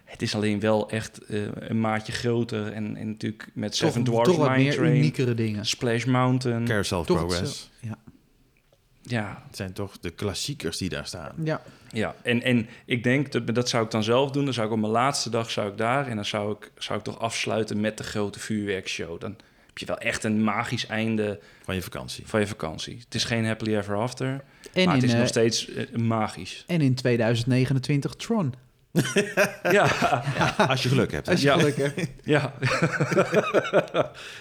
[0.04, 2.72] Het is alleen wel echt eh, een maatje groter.
[2.72, 5.66] En, en natuurlijk met Seven toch, Dwarfs toch wat Mine meer Train, uniekere dingen.
[5.66, 6.64] Splash Mountain.
[6.64, 7.70] Carousel of Toch Progress.
[7.80, 7.98] Ja.
[9.10, 11.32] Ja, Het zijn toch de klassiekers die daar staan.
[11.44, 11.62] ja.
[11.92, 12.14] ja.
[12.22, 14.44] En, en ik denk, dat, dat zou ik dan zelf doen.
[14.44, 16.06] Dan zou ik op mijn laatste dag zou ik daar...
[16.06, 19.20] en dan zou ik, zou ik toch afsluiten met de grote vuurwerkshow.
[19.20, 19.30] Dan
[19.66, 22.26] heb je wel echt een magisch einde Van je vakantie.
[22.26, 22.98] van je vakantie.
[23.04, 24.40] Het is geen happily ever after, En,
[24.72, 26.64] maar in, het is eh, nog steeds eh, magisch.
[26.66, 28.54] en in 2029 Tron.
[29.62, 29.84] Ja,
[30.68, 31.26] Als je geluk hebt.
[31.26, 31.32] hè.
[31.32, 31.54] Als je Ja.
[31.58, 32.00] geluk hebt.
[32.34, 32.52] ja.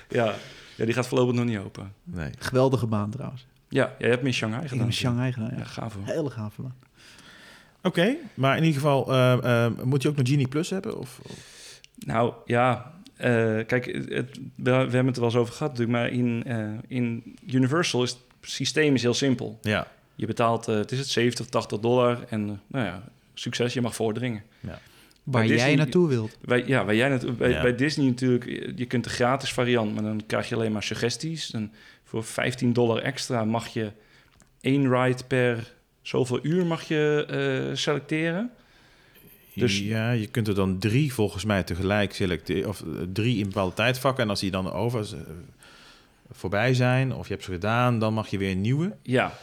[0.10, 0.36] ja.
[0.76, 1.94] Ja, die gaat voorlopig nog niet open.
[2.04, 2.30] Nee.
[2.40, 3.46] Geweldige baan trouwens.
[3.70, 4.86] Ja, jij hebt hem in Shanghai gedaan.
[4.86, 5.50] in Shanghai gedaan.
[5.52, 5.64] Ja, Ja.
[5.64, 6.04] gaaf hoor.
[6.06, 6.76] Hele gave baan.
[7.84, 10.98] Oké, maar in ieder geval, eh, eh, moet je ook nog Genie Plus hebben?
[11.00, 13.30] Of, of- Nou ja, eh,
[13.66, 16.68] kijk, het, we, we hebben het er wel eens over gehad natuurlijk, maar in, eh,
[16.88, 19.60] in Universal is het systeem is heel simpel.
[19.62, 23.04] Ja, Je betaalt, het is het 70, 80 dollar en nou ja,
[23.34, 24.44] succes, je mag voordringen.
[25.24, 26.38] Waar Disney- jij naartoe wilt.
[26.42, 27.62] Bij, ja, bij, jij net, bij, Ja.
[27.62, 28.46] bij Disney natuurlijk,
[28.78, 31.52] je- kunt de gratis variant, maar dan krijg je alleen maar suggesties.
[31.54, 31.72] En
[32.08, 33.92] voor 15 dollar extra mag je
[34.62, 38.52] één ride per zoveel uur mag je eh, selecteren.
[39.54, 42.70] Dus- ja, je kunt er dan drie volgens mij tegelijk selecteren.
[42.70, 44.24] Of eh, drie in bepaalde tijdvakken.
[44.24, 45.20] En als die dan over eh,
[46.32, 48.96] voorbij zijn, of je hebt ze gedaan, dan mag je weer een nieuwe.
[49.02, 49.34] Ja,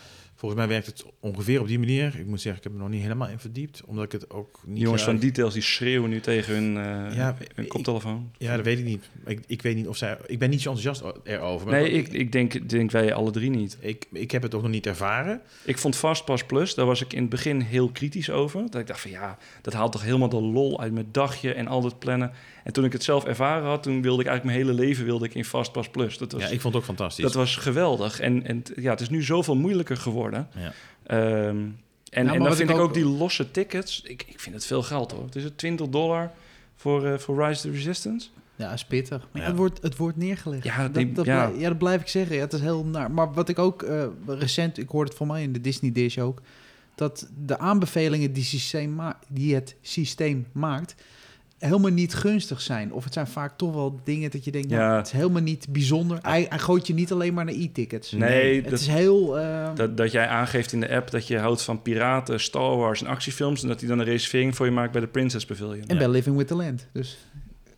[0.44, 2.18] Volgens mij werkt het ongeveer op die manier.
[2.18, 3.83] Ik moet zeggen, ik heb er nog niet helemaal in verdiept.
[3.85, 4.80] Omdat ik het ook niet...
[4.80, 8.30] jongens van Details die schreeuwen nu tegen hun, eh, Ja, hun ik- koptelefoon.
[8.38, 9.11] Ja, dat weet ik niet.
[9.26, 10.18] Ik, ik weet niet of zij...
[10.26, 11.70] Ik ben niet zo enthousiast erover.
[11.70, 13.76] Nee, ik, ik denk, denk wij alle drie niet.
[13.80, 15.40] ik, ik heb het ook nog niet ervaren.
[15.64, 18.62] Ik vond Fastpass Plus, daar was ik in het begin heel kritisch over.
[18.70, 21.66] Dat ik dacht van ja, dat haalt toch helemaal de lol uit mijn dagje en
[21.66, 22.33] al dat plannen.
[22.64, 25.24] En toen ik het zelf ervaren had, toen wilde ik eigenlijk mijn hele leven wilde
[25.24, 26.18] ik in Fastpass Plus.
[26.18, 27.24] Dat was, Ja, ik vond het ook fantastisch.
[27.24, 28.20] dat was geweldig.
[28.20, 30.48] En, en ja, het is nu zoveel moeilijker geworden.
[30.57, 30.72] Ja.
[31.07, 31.18] Ehm,
[32.11, 34.55] en maar en dan vind ik ik ook, ook- die losse tickets, ik, ik vind
[34.55, 35.24] het veel geld hoor.
[35.24, 36.31] Het is het 20 dollar
[36.77, 38.29] voor, eh, voor Rise to the Resistance.
[38.57, 39.18] Ja, is pittig.
[39.18, 39.46] Maar ja, Ja.
[39.46, 40.64] het, wordt, het wordt neergelegd.
[40.64, 41.46] Ja, dat, die- dat ja.
[41.48, 42.37] blij- ja, dat blijf ik zeggen.
[42.37, 43.11] Ja, het is heel naar.
[43.11, 46.18] Maar wat ik ook eh, recent, ik hoorde het van mij in de Disney Dish
[46.18, 46.40] ook,
[46.94, 50.94] dat de aanbevelingen die, systeem ma- die het systeem maakt,
[51.64, 52.92] helemaal niet gunstig zijn.
[52.92, 54.96] Of het zijn vaak toch wel dingen dat je denkt, nou, Ja.
[54.96, 56.18] het is helemaal niet bijzonder.
[56.22, 58.12] Hij, hij gooit je niet alleen maar naar e-tickets.
[58.12, 59.38] Nee, het dat- is heel...
[59.38, 63.00] eh, Dat, dat jij aangeeft in de app dat je houdt van piraten, Star Wars
[63.03, 63.62] en actiefilms.
[63.62, 65.87] En dat hij dan een reservering voor je maakt bij de Princess Pavilion.
[65.87, 66.87] en bij Living with the Land.
[66.92, 67.18] Dus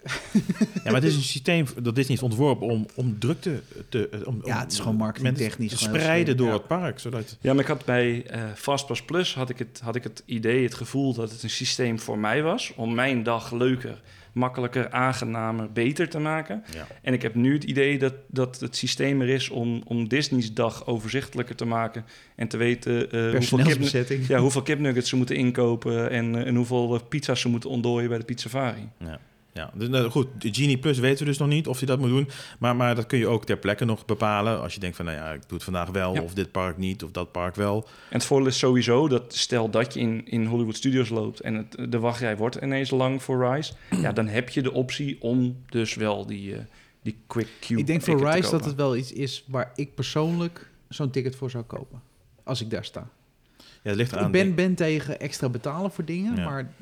[0.84, 4.08] Ja, maar het is een systeem dat Disney heeft ontworpen om, om drukte te...
[4.08, 6.52] eh, Om, Ja, om het is gewoon marketingtechnisch te spreiden door ja.
[6.52, 6.98] het park.
[6.98, 10.22] Zodat, Ja, maar ik had bij eh Fastpass Plus had ik, het, had ik het
[10.26, 12.72] idee, het gevoel dat het een systeem voor mij was.
[12.76, 14.00] Om mijn dag leuker,
[14.32, 16.64] makkelijker, aangenamer, beter te maken.
[16.72, 16.86] ja.
[17.02, 20.52] En ik heb nu het idee dat, dat het systeem er is om, om Disney's
[20.52, 22.04] dag overzichtelijker te maken.
[22.34, 26.10] En te weten eh, hoeveel, kip, ja, hoeveel kipnuggets ze moeten inkopen.
[26.10, 28.88] En, en hoeveel pizza's ze moeten ontdooien bij de pizzafari.
[28.98, 29.20] Ja.
[29.56, 31.98] Ja, dus, nou, goed, de Genie Plus weten we dus nog niet of hij dat
[31.98, 32.28] moet doen.
[32.58, 34.60] Maar, maar dat kun je ook ter plekke nog bepalen.
[34.60, 36.22] Als je denkt van, nou ja, ik doe het vandaag wel, Ja.
[36.22, 37.76] of dit park niet, of dat park wel.
[37.84, 41.54] En het voordeel is sowieso dat stel dat je in, in Hollywood Studios loopt en
[41.54, 45.56] het, de wachtrij wordt ineens lang voor Rise, ja, dan heb je de optie om
[45.68, 46.60] dus wel die, eh,
[47.02, 50.70] die quick queue Ik denk voor Rise dat het wel iets is waar ik persoonlijk
[50.88, 52.02] zo'n ticket voor zou kopen.
[52.42, 53.08] Als ik daar sta.
[53.56, 54.26] Ja, het ligt eraan.
[54.26, 56.44] Ik ben, ben tegen extra betalen voor dingen, Ja.
[56.44, 56.72] maar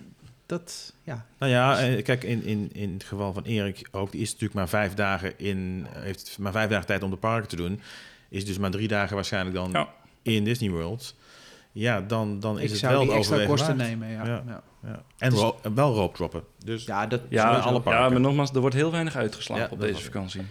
[0.46, 1.26] dat, ja.
[1.38, 4.54] Nou ja, eh, kijk, in, in, in het geval van Erik ook, die is natuurlijk
[4.54, 7.80] maar vijf dagen in, heeft maar vijf dagen tijd om de parken te doen.
[8.28, 9.88] Is dus maar drie dagen waarschijnlijk dan Ja.
[10.22, 11.14] in Disney World.
[11.72, 13.88] Ja, dan, dan is ik het zou wel die het extra overwegen kosten waard.
[13.90, 14.09] nemen.
[14.09, 14.42] Ja, Ja.
[14.46, 14.62] ja.
[14.90, 15.02] Ja.
[15.18, 16.42] En ro- en wel rope droppen.
[16.64, 18.02] Dus, ja dat Ja, alle parken.
[18.02, 20.42] ja, maar nogmaals, er wordt heel weinig uitgeslagen Ja, op deze vakantie.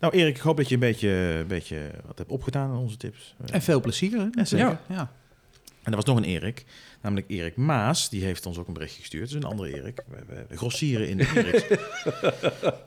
[0.00, 2.96] Nou Erik, ik hoop dat je een beetje, een beetje wat hebt opgedaan aan onze
[2.96, 3.34] tips.
[3.52, 4.18] En veel plezier.
[4.18, 4.26] Hè?
[4.30, 4.66] Ja, zeker.
[4.68, 4.80] Ja.
[4.88, 5.12] ja.
[5.82, 6.64] En er was nog een Erik,
[7.02, 8.08] namelijk Erik Maas.
[8.08, 9.22] Die heeft ons ook een berichtje gestuurd.
[9.22, 10.02] Dat is een andere Erik.
[10.08, 11.64] We, we, we grossieren in de Eriks.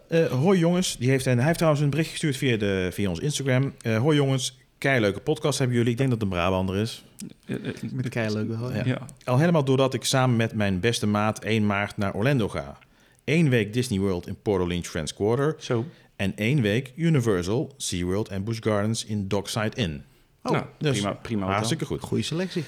[0.08, 0.98] Eh, hoi jongens.
[0.98, 3.74] Die heeft, en hij heeft trouwens een berichtje gestuurd via, de, via ons Instagram.
[3.82, 4.60] Eh, hoi jongens.
[4.78, 5.92] Keileuke podcast hebben jullie.
[5.92, 7.04] Ik denk dat het een Brabander is.
[7.46, 7.56] Eh,
[7.92, 8.72] Met keileuk wel.
[8.72, 8.78] Ja.
[8.78, 8.84] Ja.
[8.86, 9.06] ja.
[9.24, 12.78] Al helemaal doordat ik samen met mijn beste maat 1 maart naar Orlando ga.
[13.26, 15.56] Eén week Disney World in Port Orleans Friends Quarter.
[15.60, 15.86] Zo.
[16.16, 20.04] En één week Universal, SeaWorld en Busch Gardens in Dockside Inn.
[20.44, 21.46] Oh, nou, dus prima, prima.
[21.46, 22.02] Hartstikke goed.
[22.02, 22.64] Goede selectie.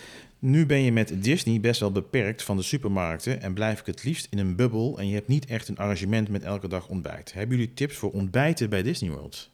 [0.46, 4.04] Nu ben je met Disney best wel beperkt van de supermarkten en blijf ik het
[4.04, 7.34] liefst in een bubbel en je hebt niet echt een arrangement met elke dag ontbijt.
[7.34, 9.50] Hebben jullie tips voor ontbijten bij Disney World?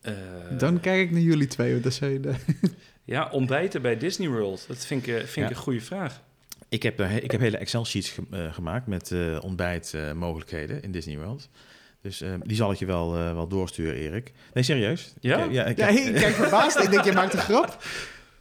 [0.00, 0.12] Eh,
[0.58, 1.70] Dan kijk ik naar jullie twee.
[1.72, 2.34] Want dat de...
[3.04, 4.64] Ja, ontbijten bij Disney World.
[4.68, 6.22] Dat vind ik, eh, vind ik een goede vraag.
[6.68, 11.48] Ik heb, eh, ik heb hele Excel-sheets ge- gemaakt met eh ontbijtmogelijkheden in Disney World.
[12.02, 14.32] Dus eh, die zal ik je wel, eh, wel doorsturen, Erik.
[14.54, 15.14] Nee, serieus?
[15.20, 15.44] Ja?
[15.44, 16.78] Ik, ja, ik Ja, ik kijk verbaasd.
[16.78, 17.78] ik denk, je maakt een grap.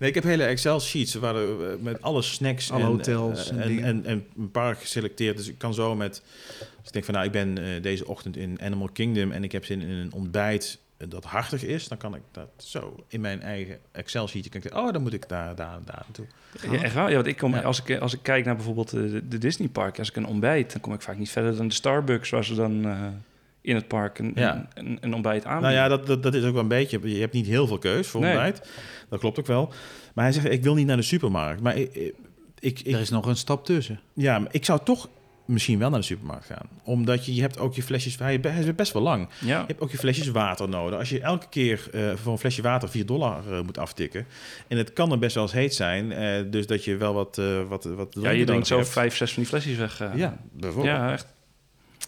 [0.03, 3.57] nee, ik heb hele Excel-sheets waar er, eh, met alle snacks Alle en, hotels eh,
[3.57, 5.37] en en, en, en een park geselecteerd.
[5.37, 6.21] Dus ik kan zo met...
[6.59, 9.51] Als ik denk van, nou, ik ben eh, deze ochtend in Animal Kingdom en ik
[9.51, 13.41] heb zin in een ontbijt dat hartig is, dan kan ik dat zo in mijn
[13.41, 16.25] eigen Excel-sheetje kan ik zeggen, oh, dan moet ik daar, daar, daar naartoe.
[16.71, 17.09] Ja, echt waar?
[17.09, 17.61] Ja, want ik kom, Ja.
[17.61, 20.71] als, ik, als ik kijk naar bijvoorbeeld de, de Disney Park, als ik een ontbijt,
[20.71, 23.07] dan kom ik vaak niet verder dan de Starbucks, waar ze dan eh,
[23.63, 24.67] in het park een, Ja.
[24.73, 25.77] een, een, een ontbijt aanbieden.
[25.77, 26.99] Nou ja, dat, dat, dat is ook wel een beetje.
[27.13, 28.29] Je hebt niet heel veel keus voor Nee.
[28.31, 28.69] ontbijt.
[29.09, 29.73] Dat klopt ook wel.
[30.13, 31.61] Maar hij zegt, ik wil niet naar de supermarkt.
[31.61, 31.95] Maar ik,
[32.59, 33.99] ik, ik, Er is nog een stap tussen.
[34.13, 35.09] ja, maar ik zou toch
[35.45, 36.69] misschien wel naar de supermarkt gaan.
[36.83, 38.17] Omdat je, je hebt ook je flesjes...
[38.19, 39.27] Hij is best wel lang.
[39.39, 39.59] ja.
[39.59, 40.99] Je hebt ook je flesjes water nodig.
[40.99, 44.25] Als je elke keer eh, voor een flesje water 4 dollar eh, moet aftikken...
[44.67, 46.11] en het kan er best wel eens heet zijn...
[46.11, 48.89] eh, dus dat je wel wat, eh wat, wat ja, je denkt zo hebt.
[48.89, 50.03] vijf, zes van die flesjes weg.
[50.15, 50.95] Ja, bijvoorbeeld.
[50.95, 51.32] ja, echt.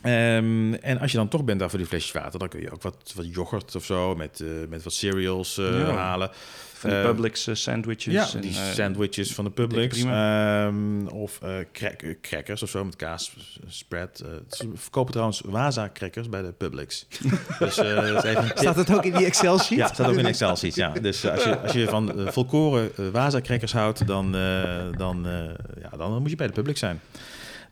[0.05, 2.39] Ehm, en als je dan toch bent daar voor die flesjes water...
[2.39, 4.15] dan kun je ook wat, wat yoghurt of zo...
[4.15, 5.91] met, eh, met wat cereals eh, Ja.
[5.95, 6.29] halen.
[6.73, 8.13] Van die Eh, Publix sandwiches.
[8.13, 9.97] Ja, en, die sandwiches van de Publix.
[9.99, 10.65] prima.
[10.67, 11.39] Ehm, of
[11.71, 13.35] crack- crackers of zo met kaas
[13.67, 14.23] spread.
[14.49, 17.07] Ze verkopen trouwens Waza crackers bij de Publix.
[17.59, 18.51] dus eh, even.
[18.55, 19.77] Staat het ook in die Excel-sheet?
[19.77, 20.75] Ja, staat ook in Excel sheets.
[20.75, 20.89] Ja.
[20.89, 25.33] Dus als je, als je van volkoren Waza crackers houdt, dan, eh, dan, eh,
[25.81, 27.01] ja, dan moet je bij de Publix zijn.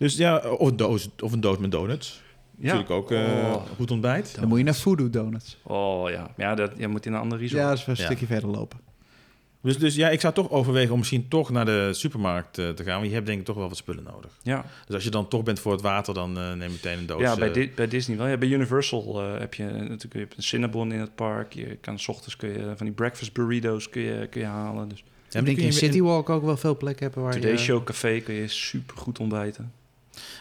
[0.03, 2.21] Dus ja, of een doos, of een doos met donuts.
[2.57, 2.63] ja.
[2.73, 3.19] Natuurlijk ook eh,
[3.53, 3.63] Oh.
[3.75, 4.35] goed ontbijt.
[4.39, 5.57] Dan moet je naar Voodoo Donuts.
[5.63, 7.61] Oh ja, ja dat, je moet in een andere resort.
[7.61, 8.07] Ja, dat is wel een Ja.
[8.07, 8.79] stukje verder lopen.
[9.61, 12.83] Dus, dus ja, ik zou toch overwegen om misschien toch naar de supermarkt eh, te
[12.83, 12.95] gaan.
[12.97, 14.31] Want je hebt denk ik toch wel wat spullen nodig.
[14.41, 17.05] Ja, Dus als je dan toch bent voor het water, dan eh, neem meteen een
[17.05, 17.21] doos.
[17.21, 18.27] ja bij, Di- bij Disney wel.
[18.27, 21.53] Ja, bij Universal eh, heb je natuurlijk je hebt een Cinnabon in het park.
[21.53, 24.89] Je kan s ochtends kun je van die breakfast burritos kun je, kun je halen.
[24.89, 27.33] Dus ja, ik maar denk in je- City Walk ook wel veel plekken hebben waar
[27.33, 27.57] Today je...
[27.57, 29.71] Show Café kun je super goed ontbijten.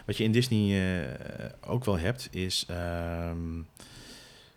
[0.06, 3.58] Wat je in Disney eh, ook wel hebt, is, ehm,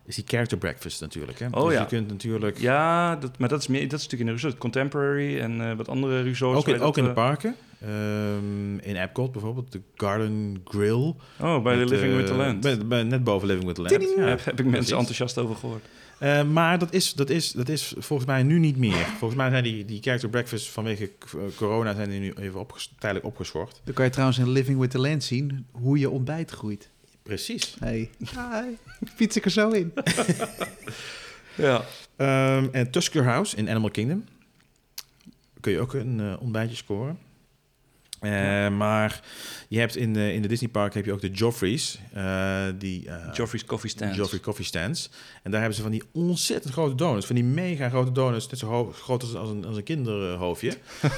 [0.05, 1.39] is die character breakfast natuurlijk.
[1.39, 1.47] Hè?
[1.51, 1.79] Oh dus ja.
[1.81, 2.59] je kunt natuurlijk...
[2.59, 4.57] Ja, dat, maar dat is, meer, dat is natuurlijk in de resort.
[4.57, 6.59] Contemporary en eh, wat andere resorts.
[6.59, 7.55] ook in, ook in de eh, parken.
[7.81, 11.13] Ehm, in Epcot bijvoorbeeld, de Garden Grill.
[11.39, 12.59] Oh, bij de Living with the Land.
[12.61, 14.15] bij- bij- net boven Living with the Land.
[14.17, 14.23] Ja.
[14.23, 15.83] heb, heb ik mensen enthousiast over gehoord.
[16.17, 19.05] Eh, maar dat is, dat, is, dat is volgens mij nu niet meer.
[19.17, 22.93] Volgens mij zijn die, die character breakfast vanwege eh, corona zijn die nu even opges-
[22.99, 23.81] tijdelijk opgeschort.
[23.83, 26.89] Dan kan je trouwens in Living with the Land zien hoe je ontbijt groeit.
[27.23, 27.75] Precies.
[27.79, 28.75] Hey, Hi.
[29.15, 29.93] fiets ik er zo in.
[31.55, 31.85] Ja.
[32.15, 34.23] Ehm, en Tusker House in Animal Kingdom.
[35.59, 37.17] Kun je ook een eh, ontbijtje scoren.
[38.19, 39.19] Eh, Maar
[39.67, 41.99] je hebt in de, in de Disney Park heb je ook de Joffreys.
[42.13, 44.15] eh, die, eh, Joffrey's Coffee Stand.
[44.15, 45.09] Joffrey Coffee Stands.
[45.43, 47.25] En daar hebben ze van die ontzettend grote donuts.
[47.25, 48.47] Van die mega grote donuts.
[48.49, 50.71] Net zo groot als, als, een, als een kinderhoofdje.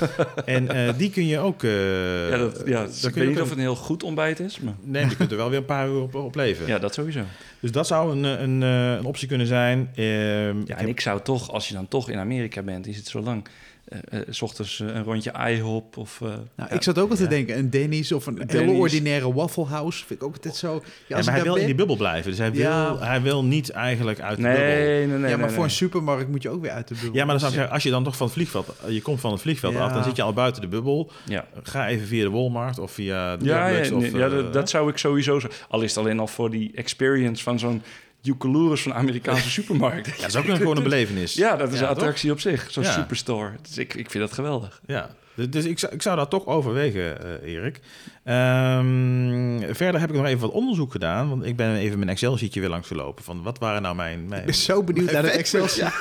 [0.45, 1.61] en die kun je ook...
[1.61, 4.73] Ja, dat, ja, kun ik weet niet of het een heel goed ontbijt is, maar
[4.81, 6.67] Nee, maar je kunt er wel weer een paar uur op, op leven.
[6.67, 7.21] ja, dat sowieso.
[7.59, 9.89] Dus dat zou een, een, een optie kunnen zijn.
[9.95, 12.87] Ehm, ik Ja, en heb- ik zou toch, als je dan toch in Amerika bent,
[12.87, 13.47] is het zo lang.
[13.87, 16.21] Eh, eh, s ochtends eh, een rondje IHOP of...
[16.21, 16.69] eh, Nou, ja.
[16.69, 20.05] ik zat ook al te denken, een Denny's of een hele ordinaire Waffle House.
[20.05, 20.83] Vind ik ook altijd zo...
[21.07, 22.29] Ja, maar hij wil in die bubbel blijven.
[22.29, 24.75] Dus hij wil, hij wil niet eigenlijk uit de Nee, bubbel.
[24.75, 25.07] nee, nee.
[25.07, 25.63] ja, maar nee, voor nee.
[25.63, 27.13] een supermarkt moet je ook weer uit de bubbel.
[27.13, 28.73] Ja, maar dan zou ik Dus- zeggen, als je dan toch van het vliegveld...
[28.87, 29.79] Je komt van het vliegveld Ja.
[29.85, 31.11] af, dan zit je al buiten de bubbel.
[31.25, 34.11] Ja, Ga even via de Walmart of via de ja, nee, of...
[34.11, 35.47] ja dat, dat zou ik sowieso zo...
[35.69, 37.81] Al is het alleen al voor die experience van zo'n
[38.21, 40.05] Jukulurus van Amerikaanse supermarkt.
[40.07, 41.33] Ja, dat is ook een- gewoon een belevenis.
[41.33, 42.67] Ja, dat is Ja, een attractie op zich.
[42.71, 42.91] Zo'n Ja.
[42.91, 43.51] superstore.
[43.61, 44.81] Dus ik, ik vind dat geweldig.
[44.85, 47.79] Ja, dus- dus ik zou, ik zou dat toch overwegen, eh, Erik.
[48.23, 52.59] Ehm, verder heb ik nog even wat onderzoek gedaan, want ik ben even mijn Excel-sheetje
[52.59, 53.23] weer langs gelopen.
[53.23, 54.27] Van wat waren nou mijn...
[54.27, 55.91] mijn Ik ben zo benieuwd naar de Excel sheet.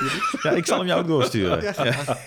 [0.41, 1.63] ja, ik zal hem jou ook doorsturen.
[1.83, 2.17] Ja.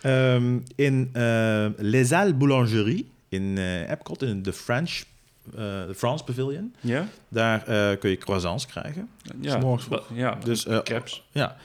[0.00, 5.02] Ehm, in eh Les Halles Boulangerie in eh Epcot, in de French,
[5.54, 6.74] de France Pavilion.
[6.80, 7.08] Ja?
[7.28, 9.08] Daar eh, kun je croissants krijgen.
[9.40, 11.24] Ja, morgens wa- ja Dus, eh, crepes.
[11.30, 11.56] Ja.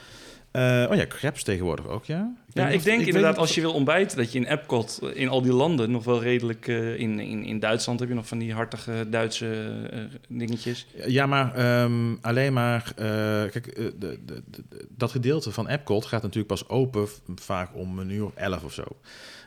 [0.51, 2.33] Eh, oh ja, crepes tegenwoordig ook, ja.
[2.53, 4.17] Ja, ik of- denk inderdaad als je wil ontbijten...
[4.17, 6.67] dat je in Epcot eh, in al die landen nog wel redelijk...
[6.67, 10.87] eh, in, in, in Duitsland heb je nog van die hartige Duitse eh, dingetjes.
[11.07, 12.91] Ja, maar ehm, alleen maar...
[12.95, 13.05] eh,
[13.51, 14.43] kijk, eh, de, de,
[14.89, 17.07] dat gedeelte van Epcot gaat natuurlijk pas open...
[17.35, 18.83] vaak om een uur of elf of zo.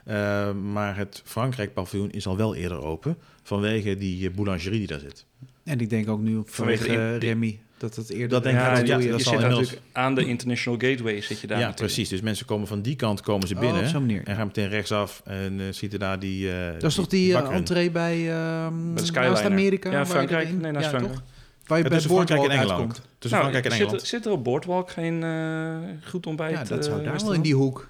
[0.05, 3.17] Eh, maar het Frankrijk-paviljoen is al wel eerder open...
[3.43, 5.25] vanwege die eh, boulangerie die daar zit.
[5.65, 8.29] En ik denk ook nu vanwege Vanwege eh, Remy, dat het eerder...
[8.29, 10.27] Dat denk ik ja, ook, ja, ja, je dat zit zal inmiddels- natuurlijk aan de
[10.27, 11.93] International Gateway zit je daar ja, natuurlijk.
[11.95, 12.09] precies.
[12.09, 13.81] Dus mensen komen van die kant komen ze Oh, binnen...
[13.83, 14.23] op zo'n manier.
[14.25, 16.51] en gaan meteen rechtsaf en eh ziet er daar die...
[16.53, 19.31] eh, Dat is toch die entree bij ehm Skyliner.
[19.31, 19.91] naast Amerika?
[19.91, 20.49] Ja, je Frankrijk.
[20.61, 21.15] Nee, naast ja, Frankrijk.
[21.19, 21.25] toch?
[21.67, 22.71] Waar je Ja, bij tussen Frankrijk en Engeland.
[22.81, 22.95] uitkomt.
[23.19, 24.01] Tussen Nou, Frankrijk en zit, Engeland.
[24.03, 25.77] er, zit er op Boardwalk geen eh,
[26.09, 26.53] goed ontbijt?
[26.53, 27.89] Ja, dat zou daar wel in die hoek.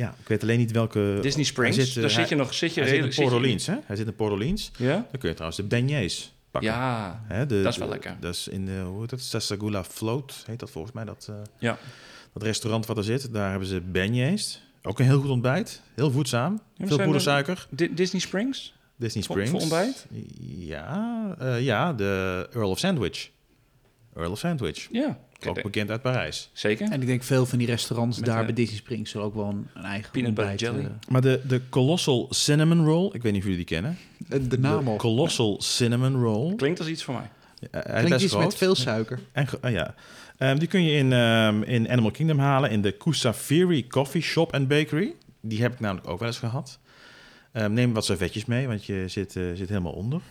[0.00, 1.18] Ja, ik weet alleen niet welke...
[1.22, 1.76] Disney Springs.
[1.76, 2.54] Zit, eh, daar hij- zit je nog...
[2.54, 3.76] Zit je Hij zit in redelijk- Port Orleans, hè?
[3.84, 4.70] Hij zit in Port Orleans.
[4.76, 4.92] Ja?
[4.94, 6.70] Dan kun je trouwens de beignets pakken.
[6.70, 7.22] Ja.
[7.26, 8.16] Hè, de, Dat is wel de- lekker.
[8.20, 9.20] Dat is in de, hoe heet dat?
[9.20, 11.04] Sasagula Float heet dat volgens mij.
[11.04, 11.78] Dat, eh, Ja.
[12.32, 14.62] dat restaurant wat er zit, daar hebben ze beignets.
[14.82, 15.82] Ook een heel goed ontbijt.
[15.94, 16.60] Heel voedzaam.
[16.76, 17.66] maar Veel poedersuiker.
[17.70, 18.74] Di- Disney Springs?
[18.96, 19.50] Disney Springs.
[19.50, 20.06] voor ontbijt?
[20.48, 23.30] Ja, eh, ja, de Earl of Sandwich.
[24.16, 24.88] Earl of Sandwich.
[24.92, 25.18] Ja.
[25.46, 26.50] Ook eh, bekend uit Parijs.
[26.52, 26.90] Zeker.
[26.90, 29.34] En ik denk veel van die restaurants Met, daar eh, bij Disney Springs zullen ook
[29.34, 30.84] wel een, een eigen peanut butter jelly.
[30.84, 33.98] eh, Maar de, de Colossal Cinnamon Roll, ik weet niet of jullie die kennen.
[34.28, 34.96] de, de naam al.
[34.96, 36.54] Colossal Cinnamon Roll.
[36.54, 37.30] Klinkt als iets voor mij.
[37.72, 38.44] Ja, Klinkt iets groot.
[38.44, 39.18] met veel suiker.
[39.32, 39.94] En, ah, ja.
[40.38, 44.54] Ehm, die kun je in, ehm, in Animal Kingdom halen in de Kusafiri Coffee Shop
[44.54, 45.14] and Bakery.
[45.40, 46.78] Die heb ik namelijk ook wel eens gehad.
[47.52, 50.20] Ehm, neem wat servetjes mee, want je zit, eh, zit helemaal onder.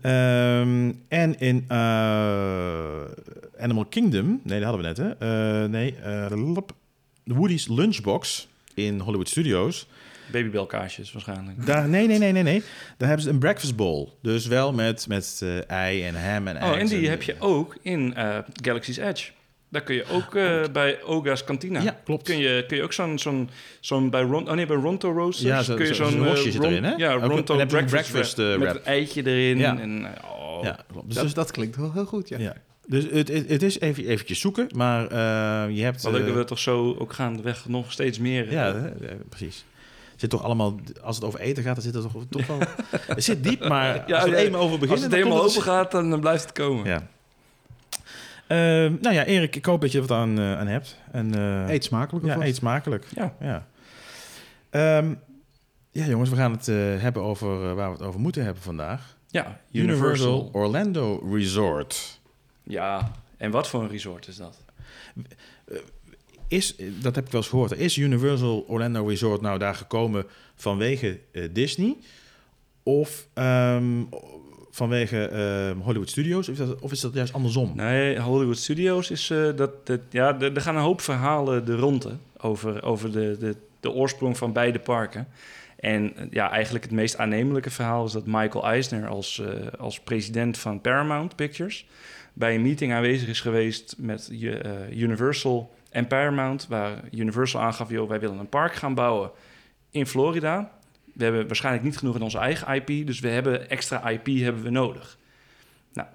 [0.00, 3.04] Ehm, en in eh,
[3.58, 5.62] Animal Kingdom, nee, dat hadden we net, hè?
[5.62, 6.26] Eh, nee, eh,
[7.24, 9.86] Woody's Lunchbox in Hollywood Studios.
[10.32, 11.66] Babybelkaasjes waarschijnlijk.
[11.66, 12.62] Daar, nee, nee, nee, nee, nee.
[12.96, 14.08] Daar hebben ze een breakfast bowl.
[14.22, 17.76] Dus wel met, met eh, ei en ham en Oh, en die heb je ook
[17.82, 19.30] in eh, Galaxy's Edge.
[19.74, 21.80] Daar kun je ook eh, bij Oga's Cantina.
[21.80, 22.22] Ja, klopt.
[22.22, 25.48] Kun je, kun je ook zo'n zo'n zo'n bij Ron, oh nee, bij Ronto Roasters
[25.48, 26.94] Ja, zo- kun je zo- zo'n worstje eh, zit Ron- erin, hè?
[26.96, 29.78] Ja, Ronto een breakfast, breakfast, wrap eh, met een eitje erin Ja.
[29.78, 30.58] en oh.
[30.62, 31.06] Ja, klopt.
[31.06, 32.38] Dus, dat, dus- dat klinkt wel heel goed, ja.
[32.38, 32.54] ja.
[32.86, 36.02] dus het, het, het is even eventjes zoeken, maar eh, je hebt...
[36.02, 38.50] Wel leuk dat we toch zo ook gaandeweg nog steeds meer...
[38.52, 38.92] ja,
[39.28, 39.64] precies.
[40.16, 42.58] Zit toch allemaal, als het over eten gaat, dan zit het toch, toch wel...
[43.14, 44.90] het zit diep, maar Ja, als er eenmaal over beginnen...
[44.90, 46.84] als het helemaal open gaat, dan blijft het komen.
[46.84, 47.08] Ja.
[48.46, 50.98] Ehm, nou ja, Erik, ik hoop dat je er wat aan, eh, aan hebt.
[51.12, 53.06] En, eh, Eet smakelijk Ja, eet smakelijk.
[53.14, 53.34] Ja.
[53.40, 53.66] Ja.
[54.70, 55.14] Ehm,
[55.90, 59.16] ja, jongens, we gaan het eh, hebben over waar we het over moeten hebben vandaag.
[59.26, 60.48] Ja, Universal, Universal.
[60.52, 62.20] Orlando Resort.
[62.62, 64.64] Ja, en wat voor een resort is dat?
[66.48, 71.20] Is, dat heb ik wel eens gehoord, is Universal Orlando Resort nou daar gekomen vanwege
[71.32, 71.96] eh, Disney?
[72.82, 74.02] Of ehm,
[74.74, 76.48] vanwege ehm, Hollywood Studios?
[76.48, 77.72] Of is, dat, dat juist andersom?
[77.74, 82.16] Nee, Hollywood Studios is eh, dat, dat ja, er gaan een hoop verhalen de ronde
[82.36, 85.28] over, over de, de, de oorsprong van beide parken.
[85.76, 90.00] En eh, ja, eigenlijk het meest aannemelijke verhaal is dat Michael Eisner als, eh, als
[90.00, 91.86] president van Paramount Pictures
[92.32, 94.30] bij een meeting aanwezig is geweest met
[94.90, 99.30] Universal en Paramount, waar Universal aangaf, wij willen een park gaan bouwen
[99.90, 100.70] in Florida.
[101.14, 104.62] We hebben waarschijnlijk niet genoeg in onze eigen IP, dus we hebben extra IP hebben
[104.62, 105.18] we nodig.
[105.92, 106.08] Nou,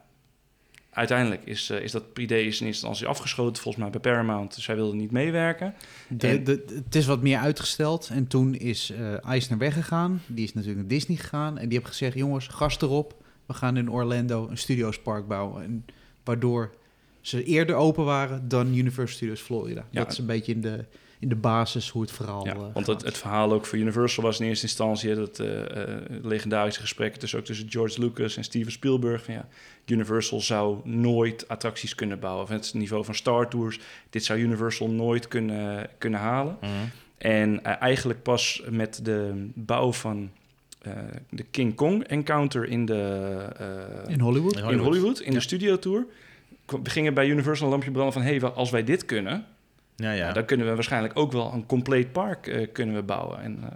[0.90, 4.54] Uiteindelijk is, eh, is dat idee is in eerste instantie afgeschoten, volgens mij bij Paramount.
[4.54, 5.74] Zij wilden niet meewerken.
[6.08, 8.10] De, En- de, het is wat meer uitgesteld.
[8.12, 10.22] En toen is eh Eisner weggegaan.
[10.28, 11.58] Die is natuurlijk naar Disney gegaan.
[11.58, 13.24] En die heeft gezegd, jongens, gast erop.
[13.46, 15.64] We gaan in Orlando een studiospark bouwen.
[15.64, 15.86] En
[16.24, 16.74] waardoor
[17.22, 19.86] ze eerder open waren dan Universal Studios Florida.
[19.90, 20.04] Ja.
[20.04, 20.86] Dat is een beetje in de,
[21.20, 23.02] in de basis hoe het verhaal Ja, eh, want het, gaat.
[23.06, 27.40] het verhaal ook voor Universal was in eerste instantie dat eh, eh, legendarische gesprek tussen,
[27.40, 29.24] ook tussen George Lucas en Steven Spielberg.
[29.24, 29.48] Van, ja,
[29.86, 32.48] Universal zou nooit attracties kunnen bouwen.
[32.48, 33.80] Van het niveau van Star Tours.
[34.10, 36.58] Dit zou Universal nooit kunnen, kunnen halen.
[36.62, 36.72] Mhm.
[37.18, 40.30] En eigenlijk pas met de bouw van
[40.82, 40.94] eh,
[41.30, 44.58] de King Kong encounter in de eh, in Hollywood.
[44.58, 45.20] In Hollywood.
[45.20, 45.38] In Ja.
[45.38, 46.06] de studio tour,
[46.66, 49.46] kwam- gingen bij Universal een lampje branden van hey, wel, als wij dit kunnen,
[50.00, 50.22] Ja, ja.
[50.22, 53.42] nou, dan kunnen we waarschijnlijk ook wel een compleet park eh, kunnen we bouwen.
[53.42, 53.68] En, eh,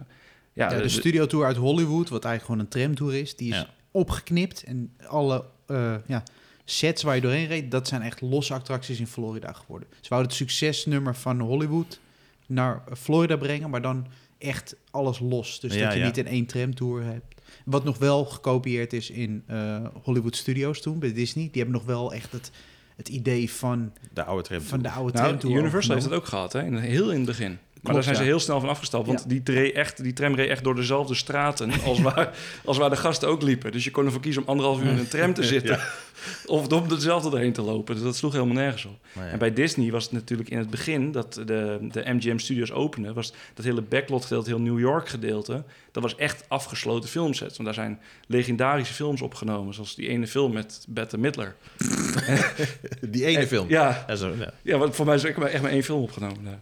[0.54, 3.56] ja, Ja, de- de studiotour uit Hollywood, wat eigenlijk gewoon een tramtour is, die is
[3.58, 3.68] Ja.
[3.92, 4.64] opgeknipt.
[4.64, 6.24] En alle eh, ja,
[6.66, 9.88] sets waar je doorheen reed, dat zijn echt losse attracties in Florida geworden.
[10.02, 12.00] Ze wouden het succesnummer van Hollywood
[12.48, 14.08] naar Florida brengen, maar dan
[14.38, 15.60] echt alles los.
[15.60, 16.06] Dus Ja, dat je ja.
[16.06, 17.42] niet in één tramtour hebt.
[17.66, 21.44] Wat nog wel gekopieerd is in eh, Hollywood Studios toen, bij Disney.
[21.52, 22.52] Die hebben nog wel echt het,
[22.96, 24.62] het idee van, de oude tram.
[24.62, 27.60] van de oude nou, Universal heeft het ook gehad, hè, in, heel in het begin.
[27.84, 28.22] Maar daar zijn ja.
[28.22, 29.26] ze heel snel van afgestapt, want Ja.
[29.28, 32.96] die, reed echt, die tram reed echt door dezelfde straten als waar, als waar de
[32.96, 33.72] gasten ook liepen.
[33.72, 35.80] Dus je kon ervoor kiezen om anderhalf uur in een tram te zitten
[36.46, 37.96] of om dezelfde erheen te lopen.
[37.96, 38.98] Dus dat sloeg helemaal nergens op.
[39.32, 43.14] En bij Disney was het natuurlijk in het begin dat de, de MGM Studios openen,
[43.14, 47.54] was dat hele backlot gedeelte, heel New York gedeelte, dat was echt afgesloten filmsets.
[47.58, 51.56] Want daar zijn legendarische films opgenomen, zoals die ene film met Bette Midler.
[53.02, 53.70] Die ene En- film.
[53.70, 54.78] Ja, Ja, zo, ja.
[54.78, 56.62] want voor mij is er echt maar, echt maar één film opgenomen.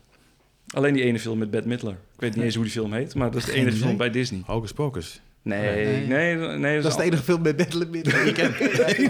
[0.72, 1.92] Alleen die ene film met Bette Midler.
[1.94, 4.10] Ik weet niet eens hoe die film heet, maar dat is de enige film bij
[4.10, 4.42] Disney.
[4.46, 5.22] Hocus Pocus.
[5.44, 6.08] Nee, Nee.
[6.08, 6.82] nee, nee.
[6.82, 8.24] Dat is de enige film met Bethlehem Midden.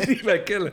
[0.06, 0.72] die wij kennen.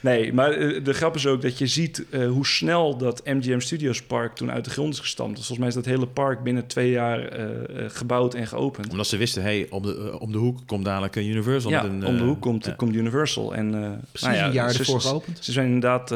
[0.00, 3.58] Nee, maar eh, de grap is ook dat je ziet eh, hoe snel dat MGM
[3.60, 5.36] Studios Park toen uit de grond is gestampt.
[5.36, 7.46] Dus volgens mij is dat hele park binnen twee jaar eh,
[7.88, 8.90] gebouwd en geopend.
[8.90, 11.70] Omdat ze wisten, hey, om, de, om de hoek komt dadelijk een Universal.
[11.70, 13.54] Ja, met een, om de hoek komt, komt Universal.
[13.54, 15.38] En, eh, Precies nou ja, een jaar ervoor ze- geopend.
[15.44, 16.14] Ze zijn inderdaad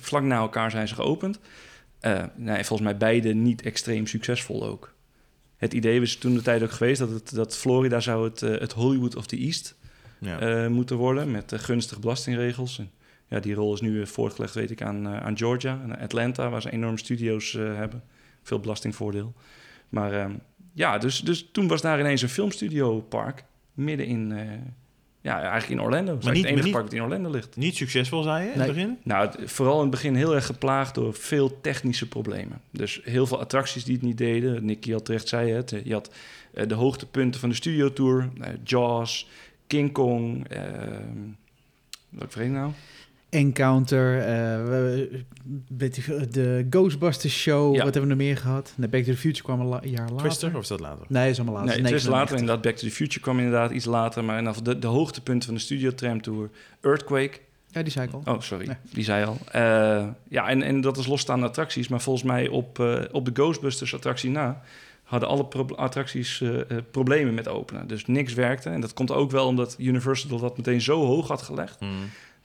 [0.00, 1.38] vlak na elkaar zijn ze geopend.
[2.06, 4.94] Eh, nee, volgens mij beide niet extreem succesvol ook.
[5.56, 8.60] Het idee was toen de tijd ook geweest dat, het, dat Florida zou het, eh,
[8.60, 9.76] het Hollywood of the East
[10.18, 10.38] Ja.
[10.38, 12.78] eh, moeten worden met gunstige belastingregels.
[12.78, 12.90] En,
[13.28, 16.70] ja, die rol is nu voortgelegd, weet ik, aan, aan Georgia en Atlanta, waar ze
[16.70, 18.02] enorme studio's hebben.
[18.42, 19.34] Veel belastingvoordeel.
[19.88, 20.32] Maar ehm,
[20.72, 24.32] ja, dus, dus toen was daar ineens een filmstudio park midden in,
[25.26, 26.12] ja, eigenlijk in Orlando.
[26.14, 27.56] Het is niet- het maar enige park dat in Orlando ligt.
[27.56, 28.66] Niet succesvol, zei je in Nee.
[28.66, 28.98] het begin?
[29.02, 32.60] Nou, het- vooral in het begin heel erg geplaagd door veel technische problemen.
[32.70, 34.64] Dus heel veel attracties die het niet deden.
[34.64, 35.74] Nicky al terecht zei het.
[35.84, 36.10] Je had
[36.54, 38.28] eh, de hoogtepunten van de studiotour.
[38.40, 39.28] eh Jaws,
[39.66, 40.46] King Kong.
[40.52, 40.60] Uh,
[42.08, 42.70] wat ik nou?
[43.28, 45.18] Encounter, eh,
[46.30, 47.84] de Ghostbusters show, Ja.
[47.84, 48.72] wat hebben we nog meer gehad?
[48.76, 50.16] De Back to the Future kwam een la- jaar later.
[50.16, 51.04] Twister, of is dat later?
[51.08, 51.68] Nee, is allemaal later.
[51.68, 52.20] nee, het is 99.
[52.20, 52.62] later inderdaad.
[52.64, 54.24] Back to the Future kwam inderdaad iets later.
[54.24, 56.50] Maar inderdaad de, de hoogtepunten van de studio tram tour.
[56.80, 57.38] Earthquake.
[57.70, 58.22] Ja, die zei ik al.
[58.34, 58.66] Oh, sorry.
[58.66, 58.76] Nee.
[58.92, 59.38] Die zei al.
[59.52, 61.88] Eh, ja, en, en dat is losstaande attracties.
[61.88, 64.62] Maar volgens mij op, eh, op de Ghostbusters attractie na...
[65.02, 66.42] hadden alle pro- attracties
[66.90, 67.86] problemen met openen.
[67.86, 68.70] Dus niks werkte.
[68.70, 71.76] En dat komt ook wel omdat Universal dat meteen zo hoog had gelegd...
[71.78, 71.90] Hmm.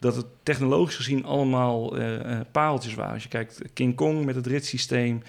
[0.02, 3.14] Dat het technologisch gezien allemaal eh, eh, pareltjes waren.
[3.14, 5.22] Als je kijkt, King Kong met het ritssysteem...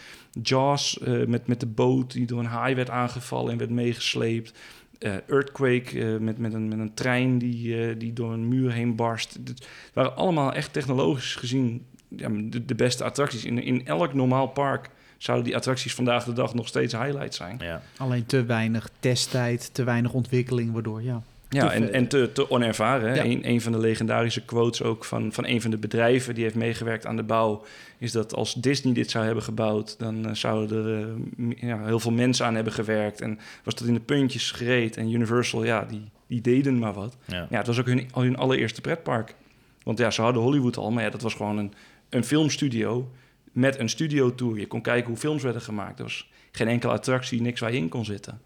[0.43, 4.53] Jaws eh, met, met de boot die door een haai werd aangevallen en werd meegesleept...
[4.99, 8.73] eh, Earthquake eh, met, met, een, met een trein die, eh, die door een muur
[8.73, 9.39] heen barst.
[9.45, 13.45] Het waren allemaal echt technologisch gezien ja, de, de beste attracties.
[13.45, 17.57] In, in elk normaal park zouden die attracties vandaag de dag nog steeds highlights zijn.
[17.59, 17.83] Ja.
[17.97, 21.23] Alleen te weinig testtijd, te weinig ontwikkeling, waardoor, ja.
[21.55, 23.15] Ja, en, en te, te onervaren.
[23.15, 23.25] Ja.
[23.25, 26.55] Een, een van de legendarische quotes ook van, van een van de bedrijven die heeft
[26.55, 27.65] meegewerkt aan de bouw...
[27.99, 29.99] is dat als Disney dit zou hebben gebouwd...
[29.99, 31.09] dan eh, zouden er
[31.51, 33.21] eh, ja, heel veel mensen aan hebben gewerkt...
[33.21, 34.97] en was dat in de puntjes gereed.
[34.97, 37.17] En Universal, ja, die, die deden maar wat.
[37.27, 37.47] Ja.
[37.51, 39.35] Ja, het was ook hun, hun allereerste pretpark.
[39.83, 41.73] Want ja, ze hadden Hollywood al, maar ja, dat was gewoon een,
[42.09, 43.11] een filmstudio
[43.53, 44.59] met een studiotour.
[44.59, 45.99] Je kon kijken hoe films werden gemaakt.
[45.99, 48.41] Er was geen enkele attractie, niks waar je in kon zitten.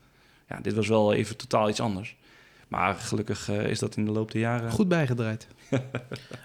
[0.48, 2.16] Ja, dit was wel even totaal iets anders.
[2.68, 4.70] Maar gelukkig eh, is dat in de loop der jaren...
[4.70, 5.46] Goed bijgedraaid.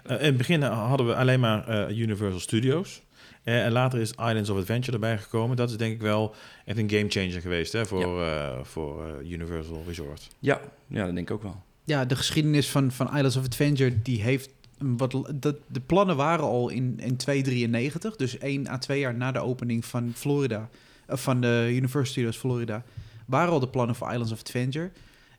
[0.03, 3.01] Eh, in het begin hadden we alleen maar eh, Universal Studios.
[3.43, 5.57] Eh, en later is Islands of Adventure erbij gekomen.
[5.57, 9.84] Dat is denk ik wel echt een gamechanger geweest hè, voor, eh, voor eh, Universal
[9.88, 10.27] Resort.
[10.39, 11.63] Ja, ja, dat denk ik ook wel.
[11.83, 15.31] Ja, de geschiedenis van, van Islands of Adventure, die heeft wat...
[15.35, 19.39] Dat, de plannen waren al in, in 293, dus één à twee jaar na de
[19.39, 20.69] opening van Florida,
[21.06, 22.83] eh, van de Universal Studios Florida,
[23.25, 24.91] waren al de plannen voor Islands of Adventure.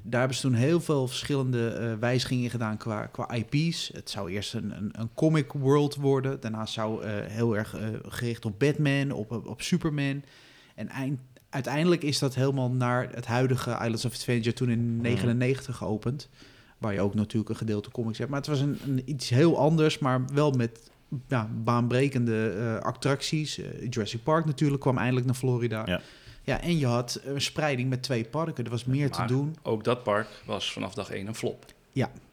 [0.03, 3.91] Daar hebben ze toen heel veel verschillende eh, wijzigingen gedaan qua, qua IP's.
[3.95, 6.41] Het zou eerst een, een, een comic world worden.
[6.41, 10.23] Daarna zou eh, heel erg eh, gericht op Batman, op, op, Superman.
[10.75, 15.77] En eind, uiteindelijk is dat helemaal naar het huidige Islands of Adventure toen in 99
[15.77, 16.29] geopend.
[16.79, 18.31] Waar je ook natuurlijk een gedeelte comics hebt.
[18.31, 20.91] Maar het was een, een iets heel anders, maar wel met
[21.29, 23.61] ja, baanbrekende attracties.
[23.91, 25.83] Jurassic Park natuurlijk kwam eindelijk naar Florida.
[25.87, 26.01] Ja.
[26.45, 28.65] Ja, en je had een spreiding met twee parken.
[28.65, 29.57] Er was meer Maar te doen.
[29.63, 31.65] Ook dat park was vanaf dag één een flop.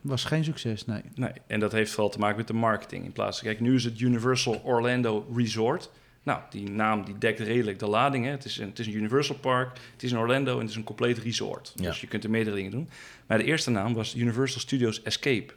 [0.01, 1.01] Was geen succes, nee.
[1.15, 3.05] Nee, en dat heeft vooral te maken met de marketing.
[3.05, 5.89] In plaats van, kijk, nu is het Universal Orlando Resort.
[6.23, 8.25] Nou, die naam die dekt redelijk de lading.
[8.25, 8.31] Hè.
[8.31, 10.75] Het, is een, het is een Universal Park, het is in Orlando en het is
[10.75, 11.73] een compleet resort.
[11.75, 11.83] Ja.
[11.83, 12.89] Dus je kunt er meerdere dingen doen.
[13.27, 15.53] Maar de eerste naam was Universal Studios Escape.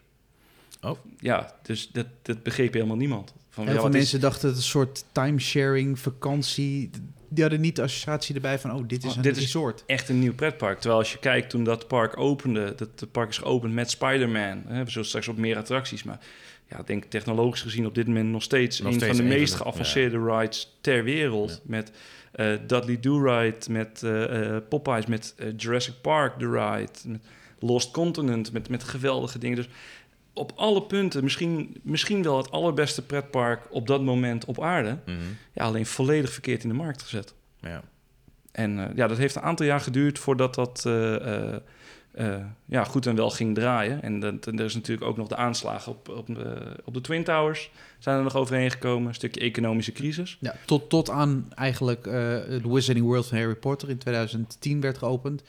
[0.81, 0.99] Oh.
[1.19, 3.35] Ja, dus dat, dat begreep helemaal niemand.
[3.51, 6.91] Van, Heel ja, veel is- mensen dachten het een soort timesharing, vakantie.
[7.35, 9.83] Die hadden niet de associatie erbij van, oh, dit is Oh, een dit is- resort.
[9.87, 10.79] echt een nieuw pretpark.
[10.79, 14.63] Terwijl als je kijkt toen dat park opende, dat het park is geopend met Spider-Man.
[14.67, 16.19] Hè, we zullen straks op meer attracties, maar
[16.69, 19.35] ja, ik denk technologisch gezien op dit moment nog steeds Nog een steeds van de
[19.35, 21.51] meest van de- geavanceerde rides ter wereld.
[21.51, 21.59] Ja.
[21.65, 21.93] Met
[22.33, 27.21] eh, Dudley Do-Ride, met eh, eh, Popeyes, met Jurassic Park The Ride, met
[27.59, 29.57] Lost Continent, met, met geweldige dingen.
[29.57, 29.69] Dus
[30.33, 34.99] op alle punten misschien, misschien wel het allerbeste pretpark op dat moment op aarde.
[35.07, 35.17] Mhm.
[35.53, 37.35] Ja, alleen volledig verkeerd in de markt gezet.
[37.61, 37.83] Ja.
[38.53, 41.61] En eh, ja, dat heeft een aantal jaar geduurd voordat dat eh, eh,
[42.65, 44.03] ja, goed en wel ging draaien.
[44.03, 46.29] En, dat, en er is natuurlijk ook nog de aanslagen op, op,
[46.85, 47.71] op de Twin Towers.
[47.99, 49.09] Zijn er nog overheen gekomen.
[49.09, 50.37] Een stukje economische crisis.
[50.41, 54.99] Ja, tot, tot aan eigenlijk eh de Wizarding World van Harry Potter in 2010 werd
[54.99, 55.43] geopend.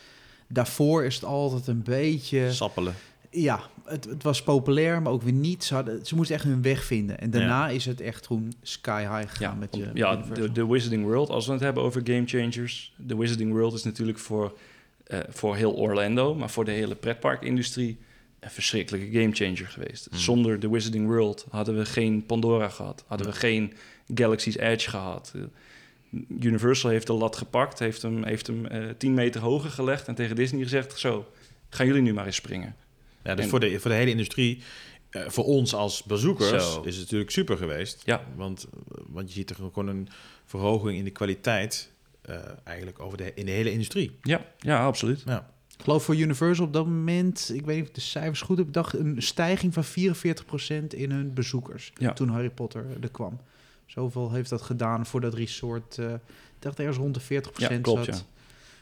[0.48, 2.52] Daarvoor is het altijd een beetje...
[2.52, 2.94] Sappelen.
[3.34, 5.64] Ja, het, het was populair, maar ook weer niet.
[5.64, 7.20] Ze, hadden, ze moesten echt hun weg vinden.
[7.20, 10.68] En daarna is het echt gewoon sky high gegaan Ja, met je ja de, de
[10.68, 12.94] Wizarding World, als we het hebben over game changers.
[12.98, 14.58] De Wizarding World is natuurlijk voor,
[15.04, 17.98] eh, voor heel Orlando, maar voor de hele pretparkindustrie
[18.40, 20.08] een verschrikkelijke game changer geweest.
[20.10, 20.20] Hmm.
[20.20, 23.74] Zonder de Wizarding World hadden we geen Pandora gehad, hadden we geen
[24.14, 25.34] Galaxy's Edge gehad.
[25.36, 25.42] Eh,
[26.40, 30.16] Universal heeft de lat gepakt, heeft hem, heeft hem eh 10 meter hoger gelegd en
[30.16, 31.26] tegen Disney gezegd: Zo,
[31.70, 32.76] gaan jullie nu maar eens springen.
[33.24, 34.62] Ja, dus En- voor, de, voor de hele industrie,
[35.10, 36.82] eh, voor ons als bezoekers, Zo.
[36.82, 38.02] is het natuurlijk super geweest.
[38.06, 38.24] Ja.
[38.36, 38.68] Want,
[39.08, 40.08] want je ziet er gewoon een
[40.46, 44.18] verhoging in de kwaliteit, eh, eigenlijk over de, in de hele industrie.
[44.22, 45.22] Ja, ja absoluut.
[45.26, 45.52] Ja.
[45.78, 48.58] Ik geloof voor Universal op dat moment, ik weet niet of ik de cijfers goed
[48.58, 52.14] heb, ik dacht een stijging van 44% in hun bezoekers Ja.
[52.14, 53.40] toen Harry Potter er kwam.
[53.86, 55.98] Zoveel heeft dat gedaan voor dat resort.
[55.98, 56.20] eh, ik
[56.60, 58.16] dacht ergens rond de 40% Ja, klopt, zat.
[58.16, 58.22] ja.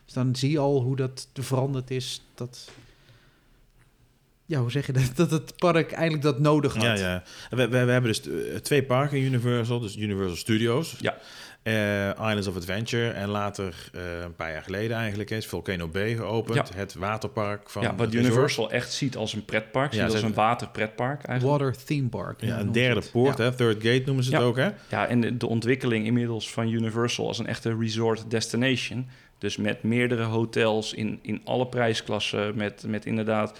[0.05, 2.21] Dus dan zie je al hoe dat veranderd is.
[2.33, 2.69] Dat,
[4.51, 5.11] ja, hoe zeg je dat?
[5.21, 6.83] Dat het park eigenlijk dat nodig had.
[6.83, 7.23] Ja, ja.
[7.49, 10.95] We, we, we hebben dus eh, twee parken in Universal, dus Universal Studios.
[10.99, 11.17] Ja.
[11.63, 16.15] Eh, Islands of Adventure en later, eh, een paar jaar geleden eigenlijk, is Volcano Bay
[16.15, 16.67] geopend.
[16.67, 16.75] Ja.
[16.75, 18.25] Het waterpark van ja, wat resort.
[18.25, 21.59] Universal echt ziet als een pretpark, Ja, ziet als een waterpretpark eigenlijk.
[21.61, 22.41] Water Theme Park.
[22.41, 23.11] Ja, een derde het.
[23.11, 23.43] poort, Ja.
[23.43, 23.51] hè?
[23.55, 24.69] Third Gate noemen ze het ook, hè?
[24.89, 29.07] Ja, en de, de ontwikkeling inmiddels van Universal als een echte resort destination.
[29.37, 32.55] Dus met meerdere hotels in, in alle prijsklassen.
[32.57, 33.59] Met, met inderdaad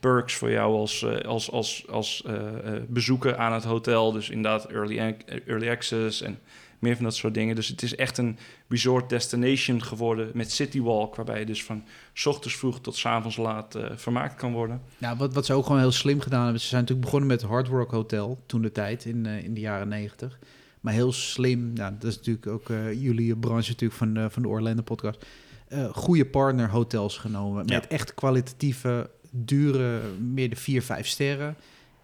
[0.00, 4.12] perks voor jou als, eh, als, als, als eh, eh, bezoeker aan het hotel.
[4.12, 6.38] Dus inderdaad early, early access en
[6.78, 7.54] meer van dat soort dingen.
[7.54, 8.38] Dus het is echt een
[8.68, 11.16] resort destination geworden met City Walk.
[11.16, 14.80] Waarbij je dus van 's ochtends vroeg tot 's avonds laat eh, vermaakt kan worden.
[14.98, 16.60] Ja, wat, wat ze ook gewoon heel slim gedaan hebben.
[16.60, 19.60] Ze zijn natuurlijk begonnen met Hard Rock Hotel toen de tijd, in, eh, in de
[19.60, 20.38] jaren negentig.
[20.80, 24.42] Maar heel slim, nou, dat is natuurlijk ook eh, jullie branche natuurlijk van, de van
[24.42, 25.26] de Orlando podcast.
[25.68, 27.66] Eh goede partner hotels genomen.
[27.66, 27.74] Ja.
[27.74, 30.00] Met echt kwalitatieve, dure,
[30.32, 31.56] meer de vier, vijf sterren.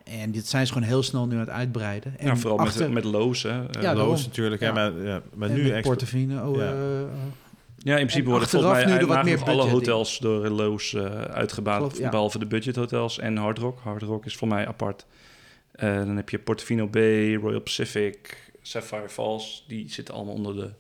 [0.05, 2.19] En dit zijn ze gewoon heel snel nu aan het uitbreiden.
[2.19, 3.43] En En vooral achter- met, met Loos.
[3.43, 3.49] Hè.
[3.51, 4.07] Eh, Ja, Ja, daarom.
[4.09, 4.67] Loos natuurlijk, hè?
[4.67, 4.73] Ja.
[4.73, 5.83] Maar, ja, maar en nu echt...
[5.83, 6.57] Portofino.
[6.57, 6.73] Ja.
[6.73, 7.07] eh, eh,
[7.79, 10.95] Ja, in principe En worden volgens mij nu er wat meer alle hotels door Loos
[10.95, 12.09] eh uitgebaat, Geloof- ja.
[12.09, 13.79] behalve de budgethotels en Hard Rock.
[13.83, 15.07] Hard Rock is voor mij apart.
[15.73, 19.65] Eh, dan heb je Portofino Bay, Royal Pacific, Sapphire Falls.
[19.69, 20.71] Die zitten allemaal onder de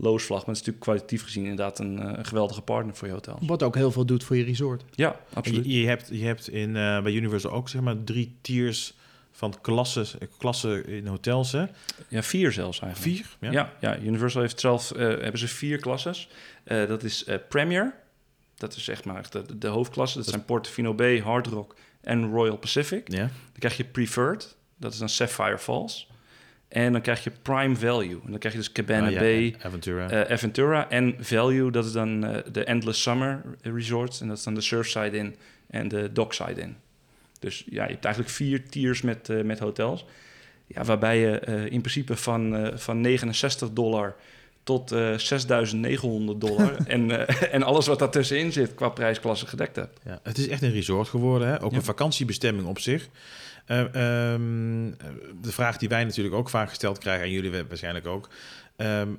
[0.00, 0.38] Loos vlag.
[0.38, 3.40] Maar het is natuurlijk kwalitatief gezien inderdaad een, eh, een geweldige partner voor je hotels.
[3.46, 4.84] wat ook heel veel doet voor je resort.
[4.90, 5.64] Ja, absoluut.
[5.64, 8.94] Je, je hebt, je hebt in, eh, bij Universal ook zeg maar drie tiers
[9.38, 10.06] van klassen,
[10.38, 11.64] klassen in hotels, hè?
[12.08, 13.16] Ja, vier zelfs eigenlijk.
[13.16, 13.50] Vier?
[13.50, 13.50] Ja.
[13.50, 16.28] Ja, ja, Universal heeft zelf eh, hebben ze vier klasses.
[16.64, 17.94] Eh, dat is eh, Premier.
[18.54, 20.18] Dat is zeg maar echt de, de hoofdklasse.
[20.18, 23.12] Dat zijn Portofino Bay, Hard Rock en Royal Pacific.
[23.12, 23.18] Ja.
[23.18, 26.07] Dan krijg je Preferred, dat is dan Sapphire Falls.
[26.68, 28.20] En dan krijg je Prime Value.
[28.24, 30.10] En dan krijg je dus Cabana ja, Bay, Aventura.
[30.10, 30.90] eh, Aventura.
[30.90, 34.20] En Value, dat is dan eh, de Endless Summer Resorts.
[34.20, 35.36] En dat is dan de Surfside Inn
[35.70, 36.76] en de Dockside Inn.
[37.40, 40.04] Dus ja, je hebt eigenlijk vier tiers met, eh, met hotels.
[40.66, 41.40] Ja, waarbij je
[41.70, 44.16] in principe van, van 69 dollar
[44.62, 46.76] tot eh 6.900 dollar.
[46.86, 50.00] en, en alles wat daartussenin zit qua prijsklasse gedekt hebt.
[50.04, 51.62] Ja, het is echt een resort geworden, hè?
[51.62, 51.76] ook Ja.
[51.76, 53.08] een vakantiebestemming op zich.
[53.68, 54.90] Eh, ehm,
[55.40, 58.28] de vraag die wij natuurlijk ook vaak gesteld krijgen, en jullie waarschijnlijk ook.
[58.76, 59.14] ehm,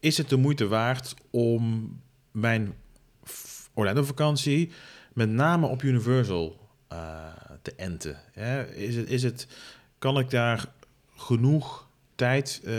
[0.00, 1.96] is het de moeite waard om
[2.30, 2.74] mijn
[3.74, 4.70] Orlando-vakantie
[5.12, 7.26] met name op Universal eh,
[7.62, 8.18] te enten?
[8.32, 8.74] Hè?
[8.74, 9.46] Is het, is het,
[9.98, 10.64] kan ik daar
[11.16, 12.74] genoeg tijd, eh,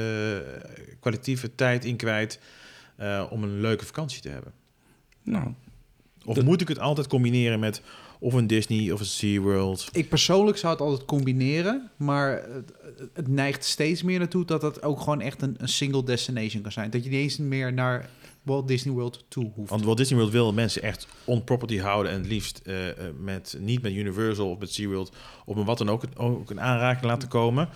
[0.99, 2.39] kwalitatieve tijd in kwijt
[2.95, 4.53] eh, om een leuke vakantie te hebben?
[5.23, 5.53] Nou,
[6.25, 7.81] Of Dat- moet ik het altijd combineren met
[8.21, 9.89] of een Disney of een SeaWorld?
[9.91, 12.73] Ik persoonlijk zou het altijd combineren, maar het,
[13.13, 16.71] het neigt steeds meer naartoe dat het ook gewoon echt een, een single destination kan
[16.71, 16.89] zijn.
[16.89, 18.09] Dat je niet eens meer naar
[18.41, 19.69] Walt Disney World toe hoeft.
[19.69, 22.95] Want Walt Disney World wil mensen echt on property houden en het liefst eh, eh,
[23.19, 25.15] met, niet met Universal of met SeaWorld
[25.45, 27.69] of met wat dan ook, ook een aanraking laten komen.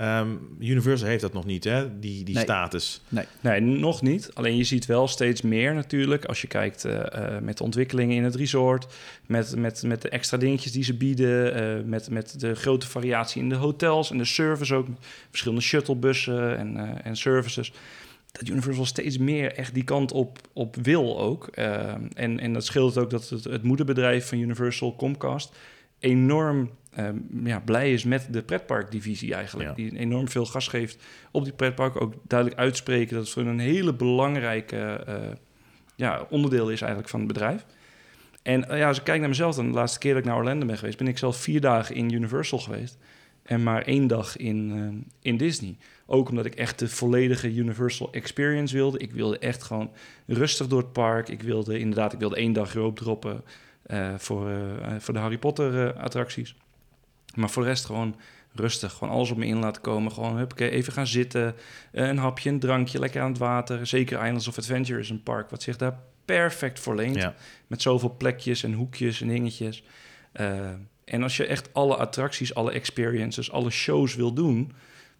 [0.00, 0.28] Ehm,
[0.58, 1.98] Universal heeft dat nog niet, hè?
[1.98, 2.42] Die, die Nee.
[2.44, 3.02] status.
[3.40, 4.30] Nee, nog niet.
[4.34, 6.24] Alleen je ziet wel steeds meer natuurlijk.
[6.24, 8.86] Als je kijkt eh, eh, met de ontwikkelingen in het resort.
[9.26, 11.54] Met, met, met de extra dingetjes die ze bieden.
[11.54, 14.86] eh, met, met de grote variatie in de hotels en de service ook.
[15.28, 17.72] Verschillende shuttlebussen en, eh, en services.
[18.32, 21.46] Dat Universal steeds meer echt die kant op, op wil ook.
[21.46, 25.56] Eh, en, en dat scheelt ook dat het, het moederbedrijf van Universal, Comcast...
[25.98, 27.08] enorm eh,
[27.44, 29.68] ja, blij is met de pretparkdivisie eigenlijk.
[29.68, 29.74] Ja.
[29.74, 33.58] Die enorm veel gas geeft op die pretpark ook duidelijk uitspreken dat het voor een
[33.58, 34.76] hele belangrijke
[35.06, 35.14] eh,
[35.96, 37.66] ja, onderdeel is eigenlijk van het bedrijf.
[38.42, 40.36] En eh, ja, als ik kijk naar mezelf, dan de laatste keer dat ik naar
[40.36, 42.98] Orlando ben geweest, ben ik zelf vier dagen in Universal geweest
[43.42, 45.76] en maar één dag in, eh, in Disney.
[46.06, 48.98] Ook omdat ik echt de volledige Universal experience wilde.
[48.98, 49.90] Ik wilde echt gewoon
[50.26, 51.28] rustig door het park.
[51.28, 53.42] Ik wilde inderdaad, ik wilde één dag erop droppen
[54.16, 54.50] voor,
[54.98, 56.54] voor de Harry Potter attracties.
[57.34, 58.16] Maar voor de rest gewoon
[58.52, 58.92] rustig.
[58.92, 60.12] Gewoon alles op me in laten komen.
[60.12, 61.54] Gewoon huppakee, even gaan zitten.
[61.92, 63.86] eh, een hapje, een drankje, lekker aan het water.
[63.86, 67.16] Zeker Islands of Adventure is een park wat zich daar perfect voor leent.
[67.16, 67.34] Ja.
[67.66, 69.82] Met zoveel plekjes en hoekjes en dingetjes.
[70.32, 70.70] Eh,
[71.04, 74.72] en als je echt alle attracties, alle experiences, alle shows wil doen...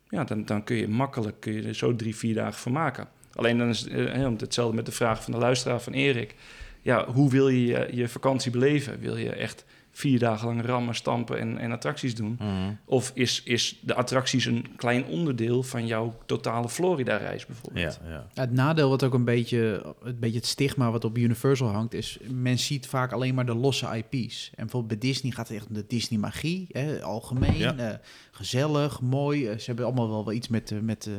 [0.08, 3.08] Ja, dan, dan kun je makkelijk kun je er zo drie, vier dagen van maken.
[3.34, 6.34] Alleen dan is eh, hè, hetzelfde met de vraag van de luisteraar van Erik.
[6.82, 9.00] Ja, hoe wil je je, je vakantie beleven?
[9.00, 9.64] Wil je echt
[10.00, 12.36] vier dagen lang rammen, stampen en, en attracties doen?
[12.38, 12.48] Mhm.
[12.84, 18.00] Of is, is de attracties een klein onderdeel van jouw totale Florida-reis bijvoorbeeld?
[18.04, 18.26] ja, ja.
[18.42, 22.18] Het nadeel wat ook een beetje, een beetje het stigma wat op Universal hangt, is
[22.30, 24.48] men ziet vaak alleen maar de losse IP's.
[24.54, 27.76] En bijvoorbeeld bij Disney gaat het echt om de Disney magie, hè, algemeen, Ja.
[27.76, 27.94] eh,
[28.30, 29.46] gezellig, mooi.
[29.46, 31.12] Eh, ze hebben allemaal wel, wel iets met, eh, met, eh,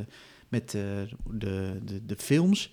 [0.49, 0.81] met eh,
[1.31, 2.71] de, de, de films.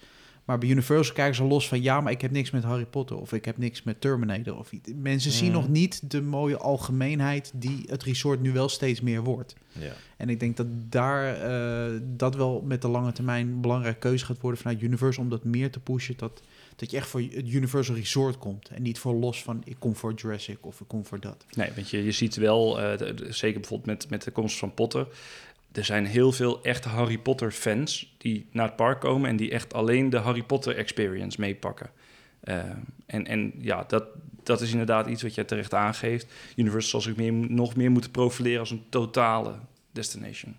[0.49, 3.17] Maar bij Universal kijken ze los van ja, maar ik heb niks met Harry Potter
[3.17, 4.59] of ik heb niks met Terminator.
[4.59, 4.91] Of iets.
[4.97, 5.57] Mensen zien Mhm.
[5.61, 9.55] nog niet de mooie algemeenheid die het resort nu wel steeds meer wordt.
[9.73, 9.93] ja.
[10.17, 14.25] En ik denk dat daar eh, dat wel met de lange termijn een belangrijke keuze
[14.25, 16.15] gaat worden vanuit Universal om dat meer te pushen.
[16.17, 16.43] Dat,
[16.77, 18.69] dat je echt voor het Universal Resort komt.
[18.69, 21.45] En niet voor los van ik kom voor Jurassic of ik kom voor dat.
[21.57, 25.07] Nee, want je, je ziet wel, de- zeker bijvoorbeeld met, met de komst van Potter...
[25.79, 29.31] er zijn heel veel echte Harry Potter fans die naar het park komen...
[29.31, 31.91] en die echt alleen de Harry Potter experience meepakken.
[32.41, 32.57] Eh,
[33.07, 34.05] en, en ja, dat,
[34.43, 36.33] dat is inderdaad iets wat jij terecht aangeeft.
[36.57, 39.55] Universal zal zich meer, nog meer moeten profileren als een totale
[39.93, 40.57] destination.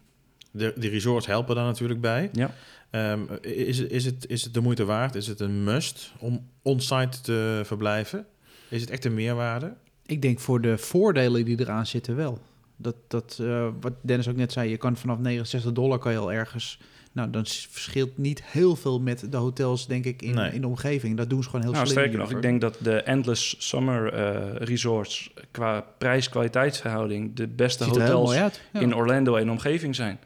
[0.51, 2.29] De, die resorts helpen daar natuurlijk bij.
[2.33, 2.53] Ja.
[2.89, 5.15] Ehm, is, het- is, het, is het de moeite waard?
[5.15, 8.25] Is het een must om on-site te verblijven?
[8.69, 9.73] Is het echt een meerwaarde?
[10.05, 12.39] Ik denk voor de voordelen die eraan zitten wel.
[12.81, 16.17] Dat, dat eh, wat Dennis ook net zei, je kan vanaf 69 dollar kan je
[16.17, 16.79] al ergens...
[17.11, 20.51] Nou, dan verschilt niet heel veel met de hotels, denk ik, in, Nee.
[20.51, 21.17] in de omgeving.
[21.17, 21.97] Dat doen ze gewoon heel Nou, slim.
[21.97, 25.33] sterker nog, ik denk dat de Endless Summer eh, Resorts...
[25.51, 28.33] qua prijs-kwaliteitsverhouding de beste hotels.
[28.33, 28.51] Ja.
[28.73, 30.19] in Orlando en omgeving zijn.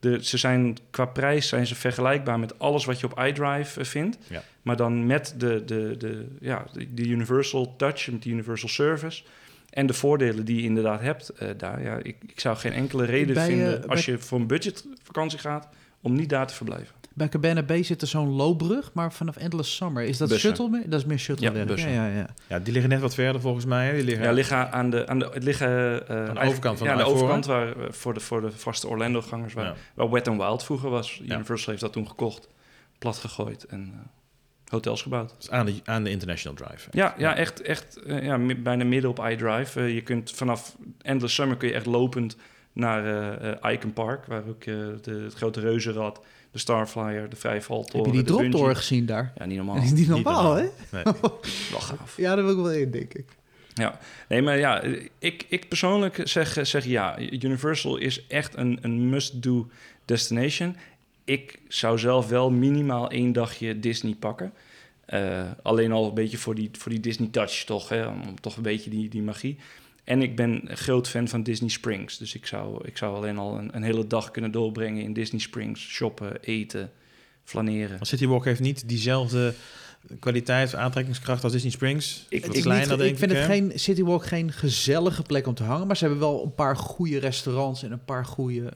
[0.00, 3.86] De, ze zijn qua prijs zijn ze vergelijkbaar met alles wat je op iDrive eh,
[3.86, 4.18] vindt.
[4.28, 4.42] Ja.
[4.62, 9.22] Maar dan met de, de, de, ja, de, de Universal Touch, met de Universal Service.
[9.76, 11.82] En de voordelen die je inderdaad hebt eh, daar.
[11.82, 14.46] Ja, ik, ik zou geen enkele reden Bij, eh, vinden bij- als je voor een
[14.46, 15.68] budgetvakantie gaat
[16.00, 16.94] om niet daar te verblijven.
[17.14, 20.02] Bij Cabana Bay zit er zo'n loopbrug, maar vanaf Endless Summer.
[20.02, 20.48] Is dat Bussen.
[20.48, 20.68] shuttle?
[20.68, 20.90] meer?
[20.90, 21.52] Dat is meer shuttle.
[21.52, 22.26] Ja, ja, ja, ja.
[22.46, 23.86] Ja, die liggen net wat verder volgens mij.
[23.86, 23.92] hè?
[23.94, 25.68] Die liggen, Ja, liggen aan de, aan de, het liggen,
[26.08, 28.50] eh, eigenlijk- overkant van ja, de de I-4, overkant waar, eh, voor, de, voor de
[28.50, 29.74] vaste Orlando-gangers, waar, Ja.
[29.94, 31.20] waar Wet n Wild vroeger was.
[31.24, 31.34] Ja.
[31.34, 32.48] Universal heeft dat toen gekocht,
[32.98, 33.98] plat gegooid en eh,
[34.68, 35.34] hotels gebouwd.
[35.36, 36.88] Dus aan, de, aan de International Drive.
[36.90, 39.80] Ja, ja echt, echt eh, ja, bijna midden op iDrive.
[39.80, 42.36] Eh, je kunt vanaf Endless Summer kun je echt lopend
[42.76, 47.36] naar eh, eh, Icon Park, waar ook eh, de, het grote reuzenrad, de Starflyer, de
[47.36, 49.32] Vrijvaltoren, Heb je die droptoren gezien daar?
[49.36, 49.74] Ja, niet normaal.
[49.74, 50.68] Dat is niet Niet normaal, hè?
[50.90, 51.02] Nee.
[51.70, 52.16] Wel gaaf.
[52.16, 53.24] Ja, daar wil ik wel in, denk ik.
[53.74, 53.98] Ja,
[54.28, 54.82] nee, maar ja,
[55.18, 57.18] ik, ik persoonlijk zeg, zeg ja.
[57.18, 59.68] Universal is echt een, een must-do
[60.04, 60.76] destination.
[61.26, 64.52] Ik zou zelf wel minimaal één dagje Disney pakken.
[65.04, 68.06] Eh, alleen al een beetje voor die, voor die Disney touch toch, hè?
[68.06, 69.56] om toch een beetje die, die magie.
[70.04, 72.18] En ik ben groot fan van Disney Springs.
[72.18, 75.40] Dus ik zou, ik zou alleen al een, een hele dag kunnen doorbrengen in Disney
[75.40, 75.80] Springs.
[75.80, 76.90] Shoppen, eten,
[77.44, 78.06] flaneren.
[78.06, 79.54] City Walk heeft niet diezelfde
[80.20, 82.26] kwaliteit, aantrekkingskracht als Disney Springs.
[82.28, 85.46] Ik- Wat ik kleiner, niet- denk ik vind het geen City Walk geen gezellige plek
[85.46, 85.86] om te hangen.
[85.86, 88.72] Maar ze hebben wel een paar goede restaurants en een paar goede eh,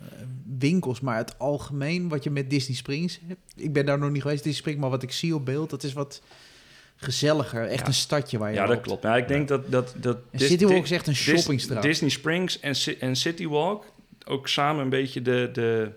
[0.58, 1.00] winkels.
[1.00, 3.40] Maar het algemeen wat je met Disney Springs hebt.
[3.56, 4.80] Ik ben daar nog niet geweest, Disney Springs.
[4.80, 6.22] Maar wat ik zie op beeld, dat is wat
[6.96, 7.66] gezelliger.
[7.66, 7.86] Echt Ja.
[7.86, 9.02] een stadje waar je Ja, dat klopt.
[9.02, 9.70] Maar ik denk dat...
[9.70, 11.82] dat, dat En Dis- City Walk is echt een Dis- shoppingstraat.
[11.82, 13.84] Disney Springs en, en City Walk
[14.26, 15.90] ook samen een beetje de, de,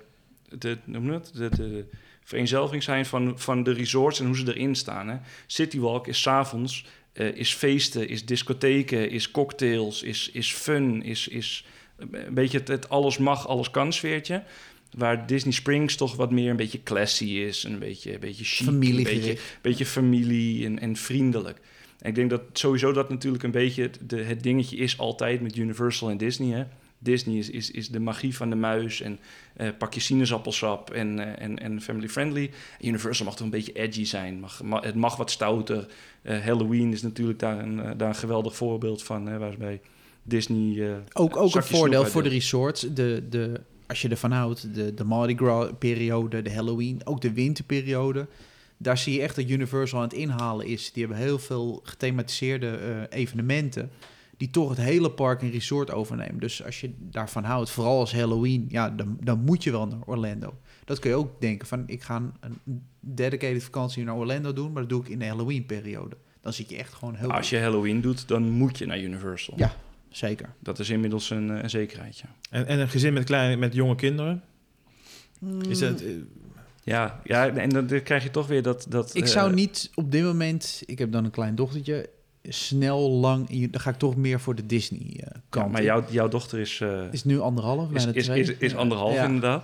[0.57, 1.31] de, noem het?
[1.33, 1.85] de, de
[2.23, 5.07] vereenzelviging zijn van, van de resorts en hoe ze erin staan.
[5.07, 5.17] Hè.
[5.47, 11.27] City Walk is s'avonds, eh is feesten, is discotheken, is cocktails, is, is fun, is,
[11.27, 11.65] is
[11.97, 14.43] een beetje het, het alles mag, alles kan sfeertje.
[14.97, 18.67] Waar Disney Springs toch wat meer een beetje classy is, een beetje, een beetje chic,
[18.67, 21.59] een beetje, beetje familie en, en vriendelijk.
[21.99, 25.41] En ik denk dat sowieso dat natuurlijk een beetje het, de, het dingetje is altijd
[25.41, 26.57] met Universal en Disney.
[26.57, 26.63] Hè?
[27.03, 29.19] Disney is, is, is de magie van de muis en
[29.53, 32.51] eh pak je sinaasappelsap en, eh, en, en family friendly.
[32.81, 34.39] Universal mag toch een beetje edgy zijn.
[34.39, 35.87] Mag, ma- het mag wat stouter.
[36.21, 39.27] Eh, Halloween is natuurlijk daar een, daar een geweldig voorbeeld van.
[39.27, 39.81] Hè, waarbij
[40.23, 40.95] Disney...
[41.13, 42.81] Ook, ook een voordeel voor de resorts.
[42.81, 48.27] De, de, als je ervan houdt, de, de Mardi Gras-periode, de Halloween, ook de winterperiode.
[48.77, 50.91] Daar zie je echt dat Universal aan het inhalen is.
[50.91, 53.91] Die hebben heel veel gethematiseerde evenementen.
[54.43, 56.39] Die toch het hele park en resort overnemen.
[56.39, 59.99] Dus als je daarvan houdt, vooral als Halloween, ja, dan, dan moet je wel naar
[60.05, 60.57] Orlando.
[60.85, 64.81] Dat kun je ook denken van, ik ga een, dedicated vakantie naar Orlando doen, maar
[64.81, 66.15] dat doe ik in de Halloween-periode.
[66.41, 67.31] Dan zit je echt gewoon heel...
[67.31, 69.53] als je Halloween doet, dan moet je naar Universal.
[69.57, 69.75] Ja.
[70.09, 70.53] Zeker.
[70.59, 72.25] Dat is inmiddels een, eh, een zekerheidje.
[72.49, 74.43] En, en een gezin met, kleine, met jonge kinderen?
[75.69, 76.09] Is dat, eh,
[76.83, 78.85] Ja, ja en dan, krijg je toch weer dat...
[78.89, 82.09] dat Ik eh, zou niet op dit moment, ik heb dan een klein dochtertje,
[82.49, 85.85] snel lang, in- dan ga ik toch meer voor de Disney eh, ja, maar in.
[85.85, 89.25] jouw, jouw dochter is, eh, is nu anderhalf, is, is, is, is anderhalf Ja.
[89.25, 89.61] inderdaad.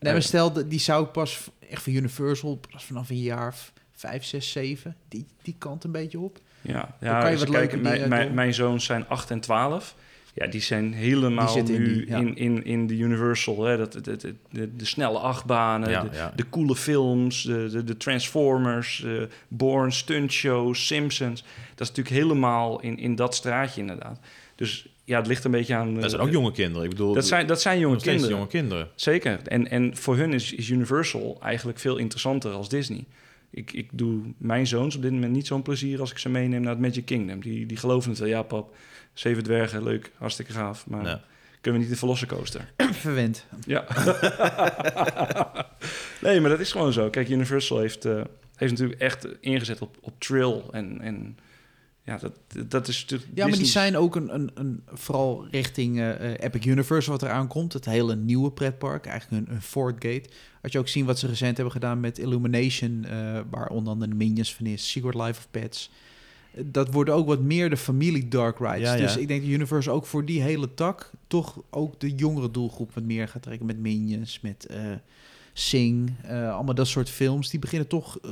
[0.00, 3.20] Nee, maar Eh, stel, de- die zou ik pas echt voor Universal, pas vanaf een
[3.22, 6.38] jaar of vijf, zes, zeven, die, die kant een beetje op.
[6.60, 9.40] Ja, Dan ja kan je als wat kijkt, leuke mijn, mijn, zoons zijn 8 en
[9.40, 9.94] 12.
[10.34, 12.18] Ja, die zijn helemaal Die in nu die, ja.
[12.18, 13.64] in, in, in de Universal.
[13.64, 13.76] Hè?
[13.76, 14.20] Dat, dat-
[14.50, 16.32] de, de snelle achtbanen, ja, de, ja.
[16.36, 21.44] de coole films, de, de, de Transformers, uh, Born, Stunt Show, Simpsons.
[21.78, 24.20] Dat is natuurlijk helemaal in, in dat straatje inderdaad.
[24.54, 25.94] Dus ja, het ligt een beetje aan...
[25.94, 26.84] dat zijn eh, ook jonge kinderen.
[26.84, 28.30] Ik bedoel, dat zijn, dat zijn jonge kinderen.
[28.30, 28.88] jonge kinderen.
[28.94, 29.40] Zeker.
[29.44, 33.04] En, en voor hun is, is Universal eigenlijk veel interessanter als Disney.
[33.50, 36.60] Ik, ik doe mijn zoons op dit moment niet zo'n plezier als ik ze meeneem
[36.60, 37.40] naar het Magic Kingdom.
[37.40, 38.28] Die, die geloven het wel.
[38.28, 38.74] Ja, pap,
[39.12, 40.86] zeven dwergen, leuk, hartstikke gaaf.
[40.86, 41.22] Maar Ja.
[41.60, 42.72] kunnen we niet de Velocicoaster?
[42.92, 43.46] Verwend.
[43.66, 43.84] Ja.
[46.22, 47.10] nee, maar dat is gewoon zo.
[47.10, 48.20] Kijk, Universal heeft, eh,
[48.56, 50.62] heeft natuurlijk echt ingezet op, op Trill.
[50.70, 51.38] En, en
[52.08, 53.30] ja, dat, dat is natuurlijk...
[53.34, 57.46] Ja, maar die zijn ook een, een, een vooral richting eh, Epic Universe wat eraan
[57.46, 57.72] komt.
[57.72, 60.28] Het hele nieuwe pretpark, eigenlijk een, een Fort Gate.
[60.62, 64.10] Had je ook zien wat ze recent hebben gedaan met Illumination, eh, waar onder andere
[64.10, 65.90] de Minions van is, Secret Life of Pets.
[66.64, 68.80] Dat worden ook wat meer de familie dark rides.
[68.80, 69.00] Ja, ja.
[69.02, 72.94] Dus ik denk dat Universe ook voor die hele tak toch ook de jongere doelgroep
[72.94, 74.80] wat meer gaat trekken met Minions, met eh,
[75.52, 77.50] Sing, eh, allemaal dat soort films.
[77.50, 78.30] Die beginnen toch eh,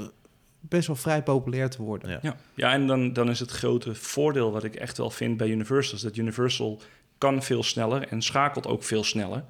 [0.60, 2.10] best wel vrij populair te worden.
[2.10, 2.18] Ja.
[2.22, 5.48] Ja, ja en dan, dan is het grote voordeel wat ik echt wel vind bij
[5.48, 5.94] Universal...
[5.96, 6.80] is dat Universal
[7.18, 9.44] kan veel sneller en schakelt ook veel sneller...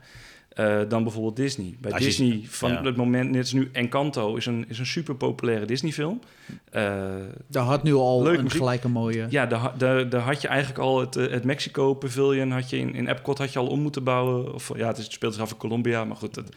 [0.48, 1.76] eh, dan bijvoorbeeld Disney.
[1.80, 2.82] Bij Als je- Disney, van ja.
[2.82, 6.20] het moment, net als nu Encanto, is een, is een super populaire Disney-film.
[6.70, 7.04] Eh,
[7.46, 9.26] Daar had nu al Leuk een gelijke mooie...
[9.28, 12.70] ja, daar, ha- daar, daar had je eigenlijk al het, eh, het Mexico Pavilion, had
[12.70, 14.54] je in, in Epcot had je al om moeten bouwen.
[14.54, 16.48] Of ja, het, is, het speelt zich af in Colombia, maar goed, het,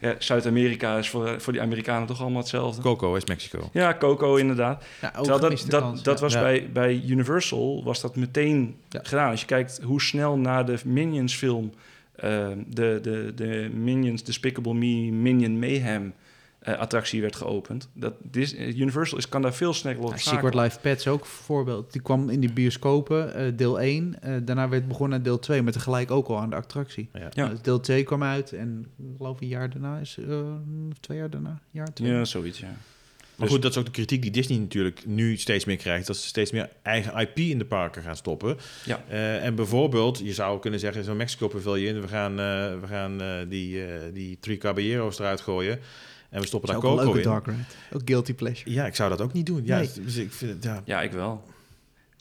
[0.00, 2.82] ja, Zuid-Amerika is voor, voor die Amerikanen toch allemaal hetzelfde.
[2.82, 3.68] Coco is Mexico.
[3.72, 4.84] Ja, Coco inderdaad.
[5.00, 6.24] Ja, dat, dat, kans, dat ja.
[6.24, 6.40] was Ja.
[6.40, 9.00] bij, bij Universal was dat meteen Ja.
[9.02, 9.30] gedaan.
[9.30, 11.72] Als je kijkt hoe snel na de Minions film
[12.14, 16.14] eh, de, de, de Minions Despicable Me Minion Mayhem
[16.60, 17.88] eh, attractie werd geopend.
[17.94, 20.16] Dat Dis- eh, Universal is, kan daar veel sneller op Ja.
[20.16, 21.92] Secret Life Pets ook voorbeeld.
[21.92, 24.22] Die kwam in de bioscopen, eh, deel 1.
[24.22, 27.08] eh, daarna werd begonnen aan deel 2, maar tegelijk ook al aan de attractie.
[27.12, 27.28] Ja.
[27.32, 27.48] Ja.
[27.48, 30.40] Dus deel 2 kwam uit en ik geloof een jaar daarna is, eh,
[30.90, 32.10] of twee jaar daarna, jaar twee.
[32.12, 32.66] Ja, zoiets, ja.
[33.36, 36.06] Maar Dus- goed, dat is ook de kritiek die Disney natuurlijk nu steeds meer krijgt.
[36.06, 38.56] Dat ze steeds meer eigen IP in de parken gaan stoppen.
[38.84, 39.04] Ja.
[39.08, 43.20] Eh, en bijvoorbeeld, je zou kunnen zeggen, zo'n Mexico Pavilion, we gaan, eh, we gaan
[43.22, 45.78] eh, die, eh die Three Caballeros eruit gooien.
[46.30, 47.22] En we stoppen daar is ook een Coco in.
[47.24, 47.58] dark ride.
[47.92, 48.70] Ook guilty pleasure.
[48.70, 49.62] Ja, ik zou dat ook niet doen.
[49.64, 49.88] Ja, Nee.
[50.04, 50.82] dus ik vind het, ja.
[50.84, 51.42] Ja, ik wel.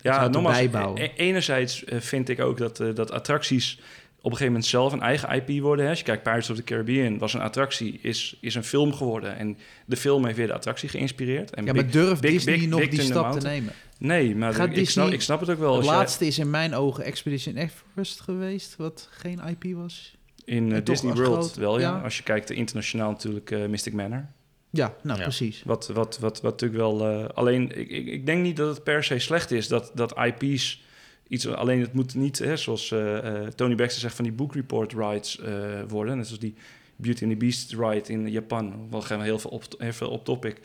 [0.01, 1.01] Ja, het nogmaals, erbij bouwen.
[1.01, 3.73] e- enerzijds eh, vind ik ook dat, eh, dat attracties
[4.17, 5.83] op een gegeven moment zelf een eigen IP worden.
[5.83, 5.89] Hè.
[5.89, 9.37] Als je kijkt, Pirates of the Caribbean was een attractie, is, is een film geworden.
[9.37, 11.53] En de film heeft weer de attractie geïnspireerd.
[11.53, 13.73] En Ja, Big- maar durft Big- Disney Big- nog Big die stap te nemen?
[13.97, 15.75] Nee, maar Gaat ik, ik, snap, ik snap het ook wel.
[15.75, 20.17] Het jij- laatste is in mijn ogen Expedition Everest geweest, wat geen IP was.
[20.49, 21.89] In eh, en Disney World groot- wel, ja.
[21.97, 22.01] ja.
[22.03, 24.25] Als je kijkt, eh, internationaal natuurlijk eh, Mystic Manor.
[24.69, 25.23] Ja, nou Ja.
[25.23, 25.61] precies.
[25.65, 27.07] Wat, wat, wat, wat natuurlijk wel...
[27.09, 30.15] eh, alleen, ik, ik, ik denk niet dat het per se slecht is dat, dat
[30.17, 30.81] IP's
[31.27, 31.47] iets...
[31.47, 34.93] Alleen het moet niet, hè, zoals eh, eh, Tony Baxter zegt, van die book report
[34.93, 35.53] rides eh,
[35.87, 36.17] worden.
[36.17, 36.55] Net zoals die
[36.95, 38.87] Beauty and the Beast ride in Japan.
[38.89, 40.59] Wel gaan we heel veel op, heel veel op topic.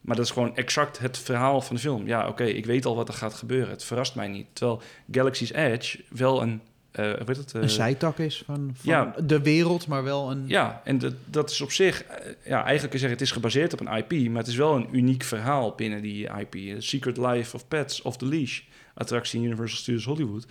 [0.00, 2.06] Maar dat is gewoon exact het verhaal van de film.
[2.06, 3.70] Ja, oké, ik weet al wat er gaat gebeuren.
[3.70, 4.46] Het verrast mij niet.
[4.52, 6.60] Terwijl Galaxy's Edge wel een...
[6.92, 7.54] heet het?
[7.54, 9.14] eh, een zijtak is van, van ja.
[9.24, 10.44] de wereld, maar wel een...
[10.46, 13.80] ja, en dat, dat is op zich, eh, ja, eigenlijk zeggen, het is gebaseerd op
[13.80, 16.52] een IP, maar het is wel een uniek verhaal binnen die IP.
[16.52, 18.60] The Secret Life of Pets of the Leash,
[18.94, 20.46] attractie in Universal Studios Hollywood,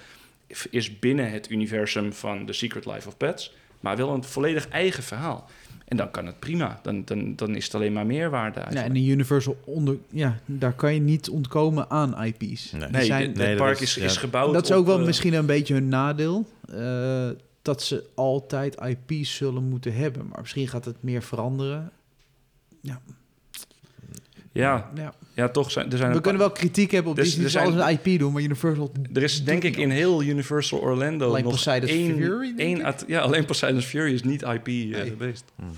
[0.69, 5.03] is binnen het universum van The Secret Life of Pets, maar wel een volledig eigen
[5.03, 5.49] verhaal.
[5.89, 8.59] En dan kan het prima, dan, dan, dan is het alleen maar meerwaarde.
[8.59, 8.95] Ja, eigenlijk.
[8.95, 12.71] en de Universal onder, ja, daar kan je niet ontkomen aan IP's.
[12.71, 12.81] Nee.
[12.81, 14.03] Die nee, zijn- nee, dat park is- is, ja.
[14.09, 16.45] is gebouwd dat is ook op, wel eh, misschien een beetje hun nadeel.
[16.73, 17.29] eh,
[17.61, 20.27] dat ze altijd IP's zullen moeten hebben.
[20.27, 21.91] Maar misschien gaat het meer veranderen.
[22.81, 23.01] Ja,
[24.51, 24.89] Ja.
[24.95, 25.13] ja,
[25.47, 27.61] toch zijn er zijn We kunnen wel kritiek hebben op Dus Disney.
[27.63, 28.91] er alles een IP doen, maar Universal...
[29.13, 32.77] Er is denk ik in heel Universal Orlando Alleen nog Poseidon's één, Fury, denk één
[32.79, 32.83] ik?
[32.85, 34.93] at- ja, alleen Poseidon's Fury is niet IP Nee.
[34.93, 35.43] eh geweest.
[35.55, 35.69] Hmm.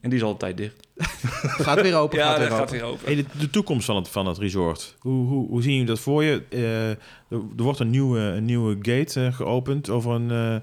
[0.00, 0.86] En die is altijd dicht.
[1.66, 2.68] Gaat weer open, gaat ja, weer dat open.
[2.68, 3.04] gaat weer open.
[3.06, 4.94] Hey, de, de toekomst van het, van het resort.
[4.98, 6.42] Hoe, hoe, hoe zien jullie dat voor je?
[6.48, 6.96] Eh, er,
[7.30, 10.56] er wordt een nieuwe, een nieuwe gate eh, geopend over een eh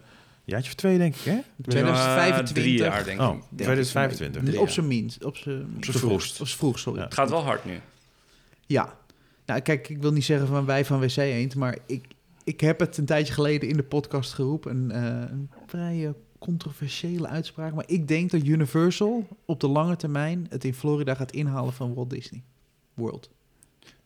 [0.46, 1.40] jaartje of twee, denk ik, hè?
[1.62, 2.56] 2025.
[2.56, 3.32] Ja, drie jaar, denk Oh, ik.
[3.32, 3.58] Denk ik.
[3.58, 4.58] 2025.
[4.58, 5.24] Op zijn minst.
[5.24, 6.40] Op zijn Op zijn vroegst.
[6.42, 7.00] Op zijn vroegst, sorry.
[7.00, 7.06] Ja.
[7.06, 7.80] Het gaat wel hard nu.
[8.66, 8.98] Ja.
[9.46, 12.06] Nou, kijk, ik wil niet zeggen van wij van WC Eend, maar ik,
[12.44, 14.72] ik heb het een tijdje geleden in de podcast geroepen.
[14.72, 17.74] Een, eh, een vrij eh, controversiële uitspraak.
[17.74, 21.94] Maar ik denk dat Universal op de lange termijn het in Florida gaat inhalen van
[21.94, 22.44] Walt Disney
[22.94, 23.30] World.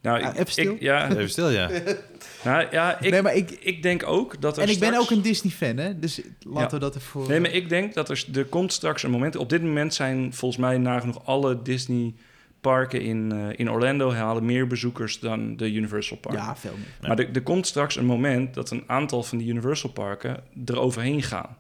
[0.02, 0.74] Nou, Ah, ik, even stil.
[0.74, 1.70] ik- ja, Even stil, ja.
[2.46, 5.10] nou, ja ik, nee, maar ik, ik denk ook dat er en ik ben ook
[5.10, 6.00] een Disney-fan, hè?
[6.00, 6.70] Dus laten Ja.
[6.70, 7.28] we dat ervoor...
[7.28, 9.36] Nee, maar ik denk dat er, er komt straks een moment...
[9.36, 12.14] Op dit moment zijn volgens mij nagenoeg alle Disney
[12.62, 14.12] parken in, eh, in Orlando...
[14.12, 16.42] halen meer bezoekers dan de Universal parken.
[16.42, 16.88] Ja, veel meer.
[17.02, 17.08] Ja.
[17.08, 20.80] Maar er, er komt straks een moment dat een aantal van die Universal parken er
[20.80, 21.58] overheen gaan.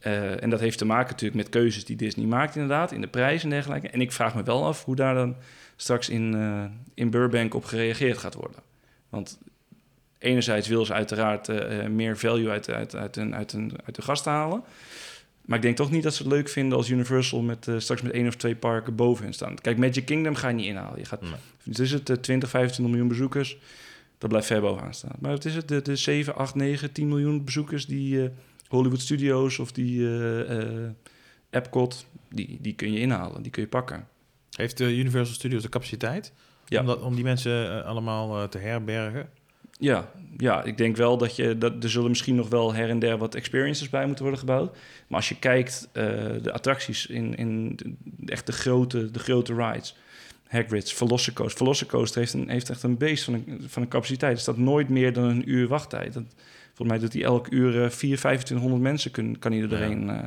[0.00, 3.06] Eh, en dat heeft te maken natuurlijk met keuzes die Disney maakt inderdaad, in de
[3.06, 3.88] prijs en dergelijke.
[3.88, 5.36] En ik vraag me wel af hoe daar dan
[5.80, 6.64] straks in, eh,
[6.94, 8.62] in Burbank op gereageerd gaat worden.
[9.08, 9.38] Want
[10.18, 13.94] enerzijds wil ze uiteraard eh, eh, meer value uit, uit, uit, een, uit, een, uit
[13.94, 14.62] de gast halen.
[15.44, 18.12] Maar ik denk toch niet dat ze het leuk vinden als Universal met, straks met
[18.12, 19.54] één of twee parken boven hen staan.
[19.54, 20.98] Kijk, Magic Kingdom ga je niet inhalen.
[20.98, 21.32] Je gaat Nee.
[21.62, 23.58] het is het, eh, 20, 25 miljoen bezoekers.
[24.18, 25.16] Dat blijft ver bovenaan staan.
[25.18, 28.30] Maar het is het, de, de 7, 8, 9, 10 miljoen bezoekers die
[28.68, 30.08] Hollywood Studios of die
[31.50, 34.08] Epcot, die, die kun je inhalen, die kun je pakken.
[34.58, 36.32] Heeft de Universal Studios de capaciteit
[36.66, 36.80] Ja.
[36.80, 39.28] om, dat, om die mensen eh, allemaal eh, te herbergen?
[39.78, 42.98] Ja, ja, ik denk wel dat je dat er zullen misschien nog wel her en
[42.98, 44.72] der wat experiences bij moeten worden gebouwd.
[45.06, 46.04] Maar als je kijkt uh,
[46.42, 49.96] de attracties in, in de, echt de grote, de grote rides,
[50.46, 51.58] Hagrid's, Velocicoaster.
[51.58, 54.36] Velocicoaster heeft, een, heeft echt een beest van een, van een capaciteit.
[54.36, 56.12] Er staat nooit meer dan een uur wachttijd.
[56.12, 56.24] Dat,
[56.66, 60.06] volgens mij doet hij elk uur uh, 4, 2500 mensen kun, kan hij er doorheen
[60.06, 60.22] ja.
[60.22, 60.24] uh,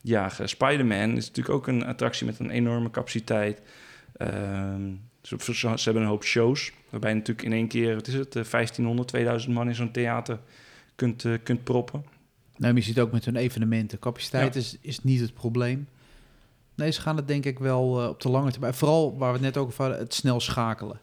[0.00, 0.48] jagen.
[0.48, 3.62] Spider-Man is natuurlijk ook een attractie met een enorme capaciteit.
[4.18, 8.14] Um, ze, ze, hebben een hoop shows, waarbij je natuurlijk in één keer, wat is
[8.14, 10.38] het, 1500, 2000 man in zo'n theater
[10.94, 12.04] kunt, uh, kunt proppen.
[12.56, 13.98] Nou, je ziet ook met hun evenementen.
[13.98, 14.60] Capaciteit ja.
[14.60, 15.88] is, is niet het probleem.
[16.74, 18.74] Nee, ze gaan het denk ik wel uh, op de lange termijn.
[18.74, 20.98] Vooral waar we het net ook over hadden, het snel schakelen.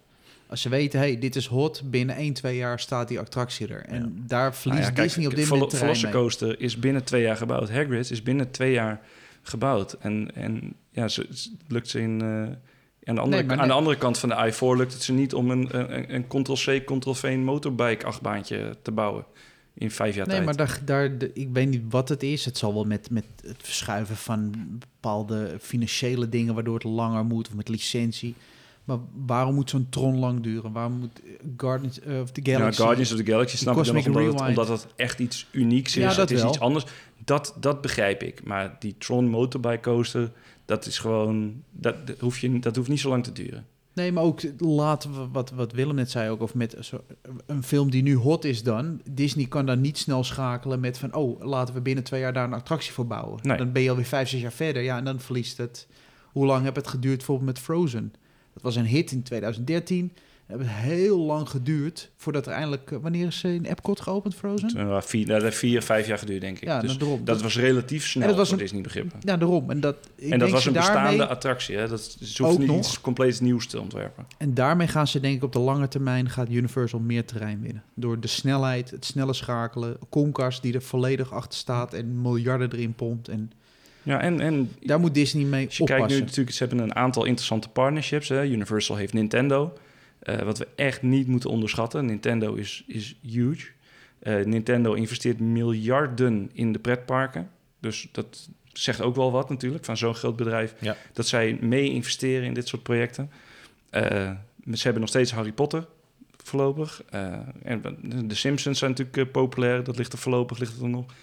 [0.49, 3.85] Als ze weten, hey, dit is hot, binnen 1, 2 jaar staat die attractie er.
[3.85, 4.27] En ja.
[4.27, 7.69] daar verliest nou ja, kijk, Disney op dit moment Velocicoaster is binnen twee jaar gebouwd.
[7.69, 9.01] Hagrid's is binnen twee jaar
[9.41, 9.93] gebouwd.
[9.93, 12.23] En, en ja, ze, het lukt ze in...
[12.23, 12.47] Uh,
[13.03, 15.33] aan de, andere, nee, aan de andere kant van de I-4 lukt het ze niet
[15.33, 19.25] om een, een, een Ctrl-C, Ctrl-V motorbike achtbaantje te bouwen
[19.73, 20.45] in vijf jaar nee, tijd.
[20.45, 22.45] maar daar, daar, ik weet niet wat het is.
[22.45, 26.53] Het zal wel met, met het verschuiven van bepaalde financiële dingen...
[26.53, 28.35] waardoor het langer moet, of met licentie.
[28.87, 30.71] Maar waarom moet zo'n Tron lang duren?
[30.71, 31.21] Waarom moet
[31.57, 32.79] Guardians uh, of the Galaxy...
[32.79, 35.47] Ja, Guardians of the Galaxy snap ik dan nog, omdat het, omdat het echt iets
[35.51, 36.03] unieks is.
[36.03, 36.49] Ja, dat het is wel.
[36.49, 36.85] iets anders.
[37.23, 38.43] Dat, dat begrijp ik.
[38.43, 40.31] Maar die Tron motorbike coaster...
[40.65, 41.63] dat is gewoon...
[41.71, 43.65] Dat, dat, hoef je, dat hoeft niet zo lang te duren.
[43.93, 46.91] Nee, maar ook laten we, wat, wat Willem net zei, ook of met
[47.45, 49.01] een film die nu hot is dan.
[49.11, 52.43] Disney kan dan niet snel schakelen met van, oh, laten we binnen twee jaar daar
[52.43, 53.39] een attractie voor bouwen.
[53.41, 53.57] Nee.
[53.57, 54.81] Dan ben je alweer vijf, zes jaar verder.
[54.81, 55.87] Ja, en dan verliest het.
[56.31, 58.13] Hoe lang heb het geduurd bijvoorbeeld met Frozen?
[58.57, 60.11] Dat was een hit in 2013.
[60.45, 62.91] hebben heel lang geduurd voordat er eindelijk...
[62.91, 64.69] eh, wanneer is ze in Epcot geopend, Frozen?
[65.03, 66.63] Vier, nou, dat heeft vier, vijf jaar geduurd, denk ik.
[66.63, 67.25] Ja, dus nou, daarom.
[67.25, 69.19] dat was relatief snel En dat was voor een- Disney begrippen.
[69.23, 69.69] Ja, daarom.
[69.69, 71.75] En dat, ik En dat denk was een bestaande attractie.
[71.77, 71.87] Hè?
[71.87, 72.77] Dat ze hoeft niet nog.
[72.77, 74.25] iets compleet nieuws te ontwerpen.
[74.37, 77.83] En daarmee gaan ze denk ik op de lange termijn gaat Universal meer terrein winnen.
[77.93, 82.93] Door de snelheid, het snelle schakelen, Comcast die er volledig achter staat en miljarden erin
[82.93, 83.27] pompt.
[83.27, 83.51] En
[84.07, 86.95] Ja, en, en daar moet Disney mee Als je kijkt nu natuurlijk, ze hebben een
[86.95, 88.29] aantal interessante partnerships.
[88.29, 88.43] Hè.
[88.43, 89.77] Universal heeft Nintendo,
[90.19, 92.05] eh, wat we echt niet moeten onderschatten.
[92.05, 93.67] Nintendo is, is huge.
[94.19, 97.49] Eh, Nintendo investeert miljarden in de pretparken.
[97.79, 100.75] Dus dat zegt ook wel wat natuurlijk van zo'n groot bedrijf.
[100.79, 100.95] Ja.
[101.13, 103.31] Dat zij mee investeren in dit soort projecten.
[103.89, 104.31] Eh,
[104.73, 105.87] ze hebben nog steeds Harry Potter
[106.47, 107.03] voorlopig.
[107.09, 107.33] Eh,
[107.63, 107.81] en
[108.25, 109.83] de Simpsons zijn natuurlijk populair.
[109.83, 111.13] Dat ligt er voorlopig ligt er nog.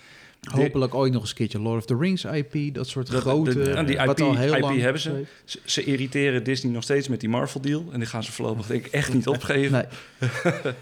[0.51, 3.55] Hopelijk ooit nog eens een keertje Lord of the Rings IP, dat soort Dat- grote...
[3.59, 5.25] dat- en die wat IP al heel IP lang hebben ze.
[5.45, 7.85] Ze, ze irriteren Disney nog steeds met die Marvel-deal.
[7.93, 9.87] En die gaan ze voorlopig denk ik echt niet opgeven.
[10.21, 10.29] Nee,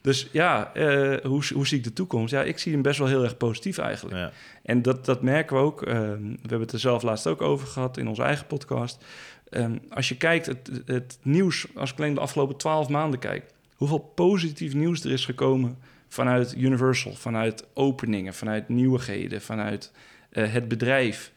[0.00, 2.32] Dus ja, eh, hoe, hoe zie ik de toekomst?
[2.32, 4.16] Ja, ik zie hem best wel heel erg positief eigenlijk.
[4.16, 4.32] Ja.
[4.62, 5.82] En dat, dat merken we ook.
[5.82, 9.04] ehm, we hebben het er zelf laatst ook over gehad in onze eigen podcast.
[9.50, 13.44] Ehm, als je kijkt, het, het nieuws, als ik alleen de afgelopen twaalf maanden kijk...
[13.74, 15.76] hoeveel positief nieuws er is gekomen
[16.12, 17.14] vanuit Universal...
[17.14, 19.92] vanuit openingen, vanuit nieuwigheden, vanuit
[20.30, 21.32] eh, het bedrijf.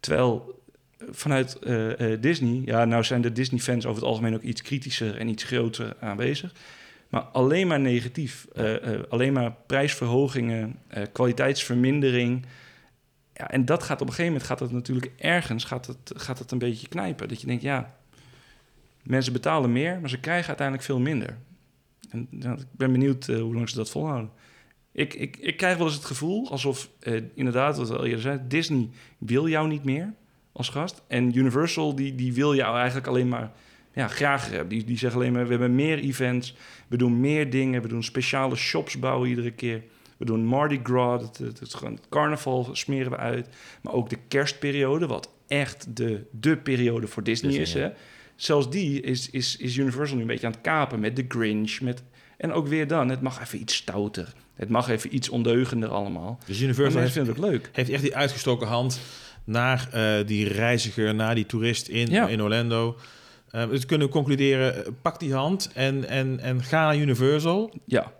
[0.00, 0.60] Terwijl
[1.10, 2.62] vanuit eh, eh, Disney...
[2.64, 5.16] ja, nou zijn de Disney-fans over het algemeen ook iets kritischer...
[5.16, 6.52] en iets groter aanwezig...
[7.08, 8.46] Maar alleen maar negatief.
[9.08, 10.78] Alleen maar prijsverhogingen,
[11.12, 12.46] kwaliteitsvermindering.
[13.34, 16.38] Ja, en dat gaat op een gegeven moment gaat het natuurlijk ergens gaat het, gaat
[16.38, 17.28] het een beetje knijpen.
[17.28, 17.94] Dat je denkt, ja,
[19.02, 21.36] mensen betalen meer, maar ze krijgen uiteindelijk veel minder.
[22.16, 24.30] En ja, ik ben benieuwd eh, hoe lang ze dat volhouden.
[24.92, 28.40] Ik, ik, ik krijg wel eens het gevoel alsof, eh, inderdaad, wat al eerder zei,
[28.48, 28.88] Disney
[29.18, 30.14] wil jou niet meer
[30.52, 31.02] als gast.
[31.08, 33.52] En Universal, die, die wil jou eigenlijk alleen maar
[33.92, 34.68] ja, graag hebben.
[34.68, 36.56] Die, die zeggen alleen maar, we hebben meer events,
[36.88, 39.82] we doen meer dingen, we doen speciale shops bouwen iedere keer.
[40.16, 43.48] We doen Mardi Gras, het, het, het, het carnaval smeren we uit.
[43.82, 47.72] Maar ook de kerstperiode, wat echt de, de periode voor Disney, Disney, is.
[47.72, 47.80] ja.
[47.80, 47.94] Hè?
[48.36, 51.80] Zelfs die is, is, is Universal nu een beetje aan het kapen met de Grinch.
[51.80, 52.02] Met,
[52.36, 54.32] en ook weer dan, het mag even iets stouter.
[54.54, 56.38] Het mag even iets ondeugender allemaal.
[56.46, 57.70] Dus Universal heeft, vinden het ook leuk.
[57.72, 59.00] heeft echt die uitgestoken hand
[59.44, 62.28] naar eh, die reiziger, naar die toerist in, Ja.
[62.28, 62.96] in Orlando.
[63.50, 67.74] Eh, dus kunnen we concluderen, eh, pak die hand en, en, en ga naar Universal.
[67.84, 68.12] Ja.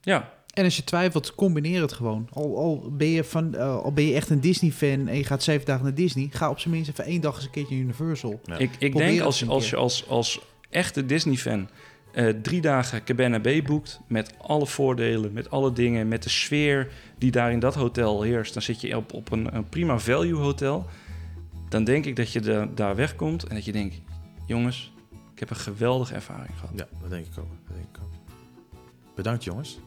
[0.00, 2.28] Ja, En als je twijfelt, combineer het gewoon.
[2.32, 5.42] Al, al, ben, je van, eh, al ben je echt een Disney-fan en je gaat
[5.42, 6.28] zeven dagen naar Disney...
[6.30, 8.40] ga op zijn minst even één dag eens een keertje Universal.
[8.44, 8.58] Ja.
[8.58, 10.40] Ik, ik denk als, je- een als je als, als
[10.70, 11.68] echte Disney-fan
[12.12, 14.00] eh, drie dagen Cabana Bay boekt...
[14.06, 16.88] met alle voordelen, met alle dingen, met de sfeer
[17.18, 18.52] die daar in dat hotel heerst...
[18.52, 20.86] dan zit je op, op een, een prima value hotel.
[21.68, 24.00] Dan denk ik dat je da- daar wegkomt en dat je denkt...
[24.46, 24.92] jongens,
[25.32, 26.70] ik heb een geweldige ervaring gehad.
[26.76, 27.48] Ja, dat denk ik ook.
[27.66, 28.10] Dat denk ik ook.
[29.14, 29.78] Bedankt jongens.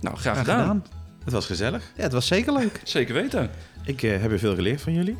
[0.00, 0.84] Nou, graag, gedaan.
[1.24, 1.82] Het was gezellig.
[1.96, 2.80] Ja, het was zeker leuk.
[2.84, 3.50] Zeker weten.
[3.84, 5.16] Ik eh, heb weer veel geleerd van jullie.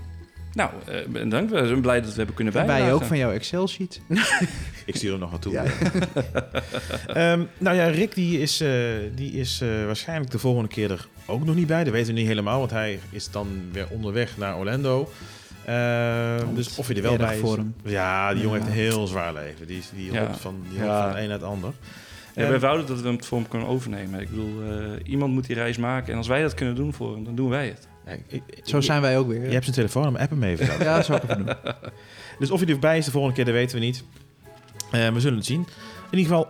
[0.52, 1.50] Nou, eh, bedankt.
[1.52, 2.84] We zijn blij dat we hebben kunnen En bijdragen.
[2.86, 4.00] wij ook van jouw Excel-sheet.
[4.86, 5.52] Ik stuur hem nog naartoe.
[5.52, 5.64] Ja.
[7.06, 8.70] Ehm, nou ja, Rick die is, eh,
[9.14, 11.84] die is eh, waarschijnlijk de volgende keer er ook nog niet bij.
[11.84, 15.10] Dat weten we niet helemaal, want hij is dan weer onderweg naar Orlando.
[15.64, 17.40] Ehm, dus of hij er wel bij is.
[17.40, 17.74] voor hem.
[17.84, 18.64] Ja, die jongen Ja.
[18.64, 19.66] heeft een heel zwaar leven.
[19.66, 20.34] Die, is- die Ja.
[20.34, 21.00] van, die Ja.
[21.00, 21.72] van het een naar het ander.
[22.38, 24.20] Ja, wij wouden dat we hem voor hem kunnen overnemen.
[24.20, 26.12] Ik bedoel, eh, iemand moet die reis maken.
[26.12, 27.88] En als wij dat kunnen doen voor hem, dan doen wij het.
[28.06, 29.44] ja, ik- ik- Zo zijn wij ook weer.
[29.46, 30.66] Je hebt zijn telefoonnummer, app hem even.
[30.84, 31.54] Ja, dat zou ik even doen.
[32.38, 34.04] Dus of hij erbij is de volgende keer, dat weten we niet.
[34.92, 35.66] Eh, we zullen het zien.
[36.10, 36.48] In ieder geval,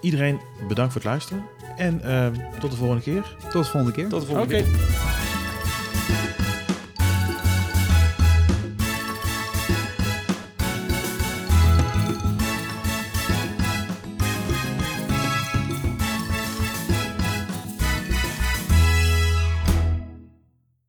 [0.00, 1.44] iedereen bedankt voor het luisteren.
[1.76, 3.36] En ehm, tot de volgende keer.
[3.50, 4.08] Tot de volgende keer.
[4.08, 4.64] Tot de volgende Oké.
[4.64, 5.25] keer.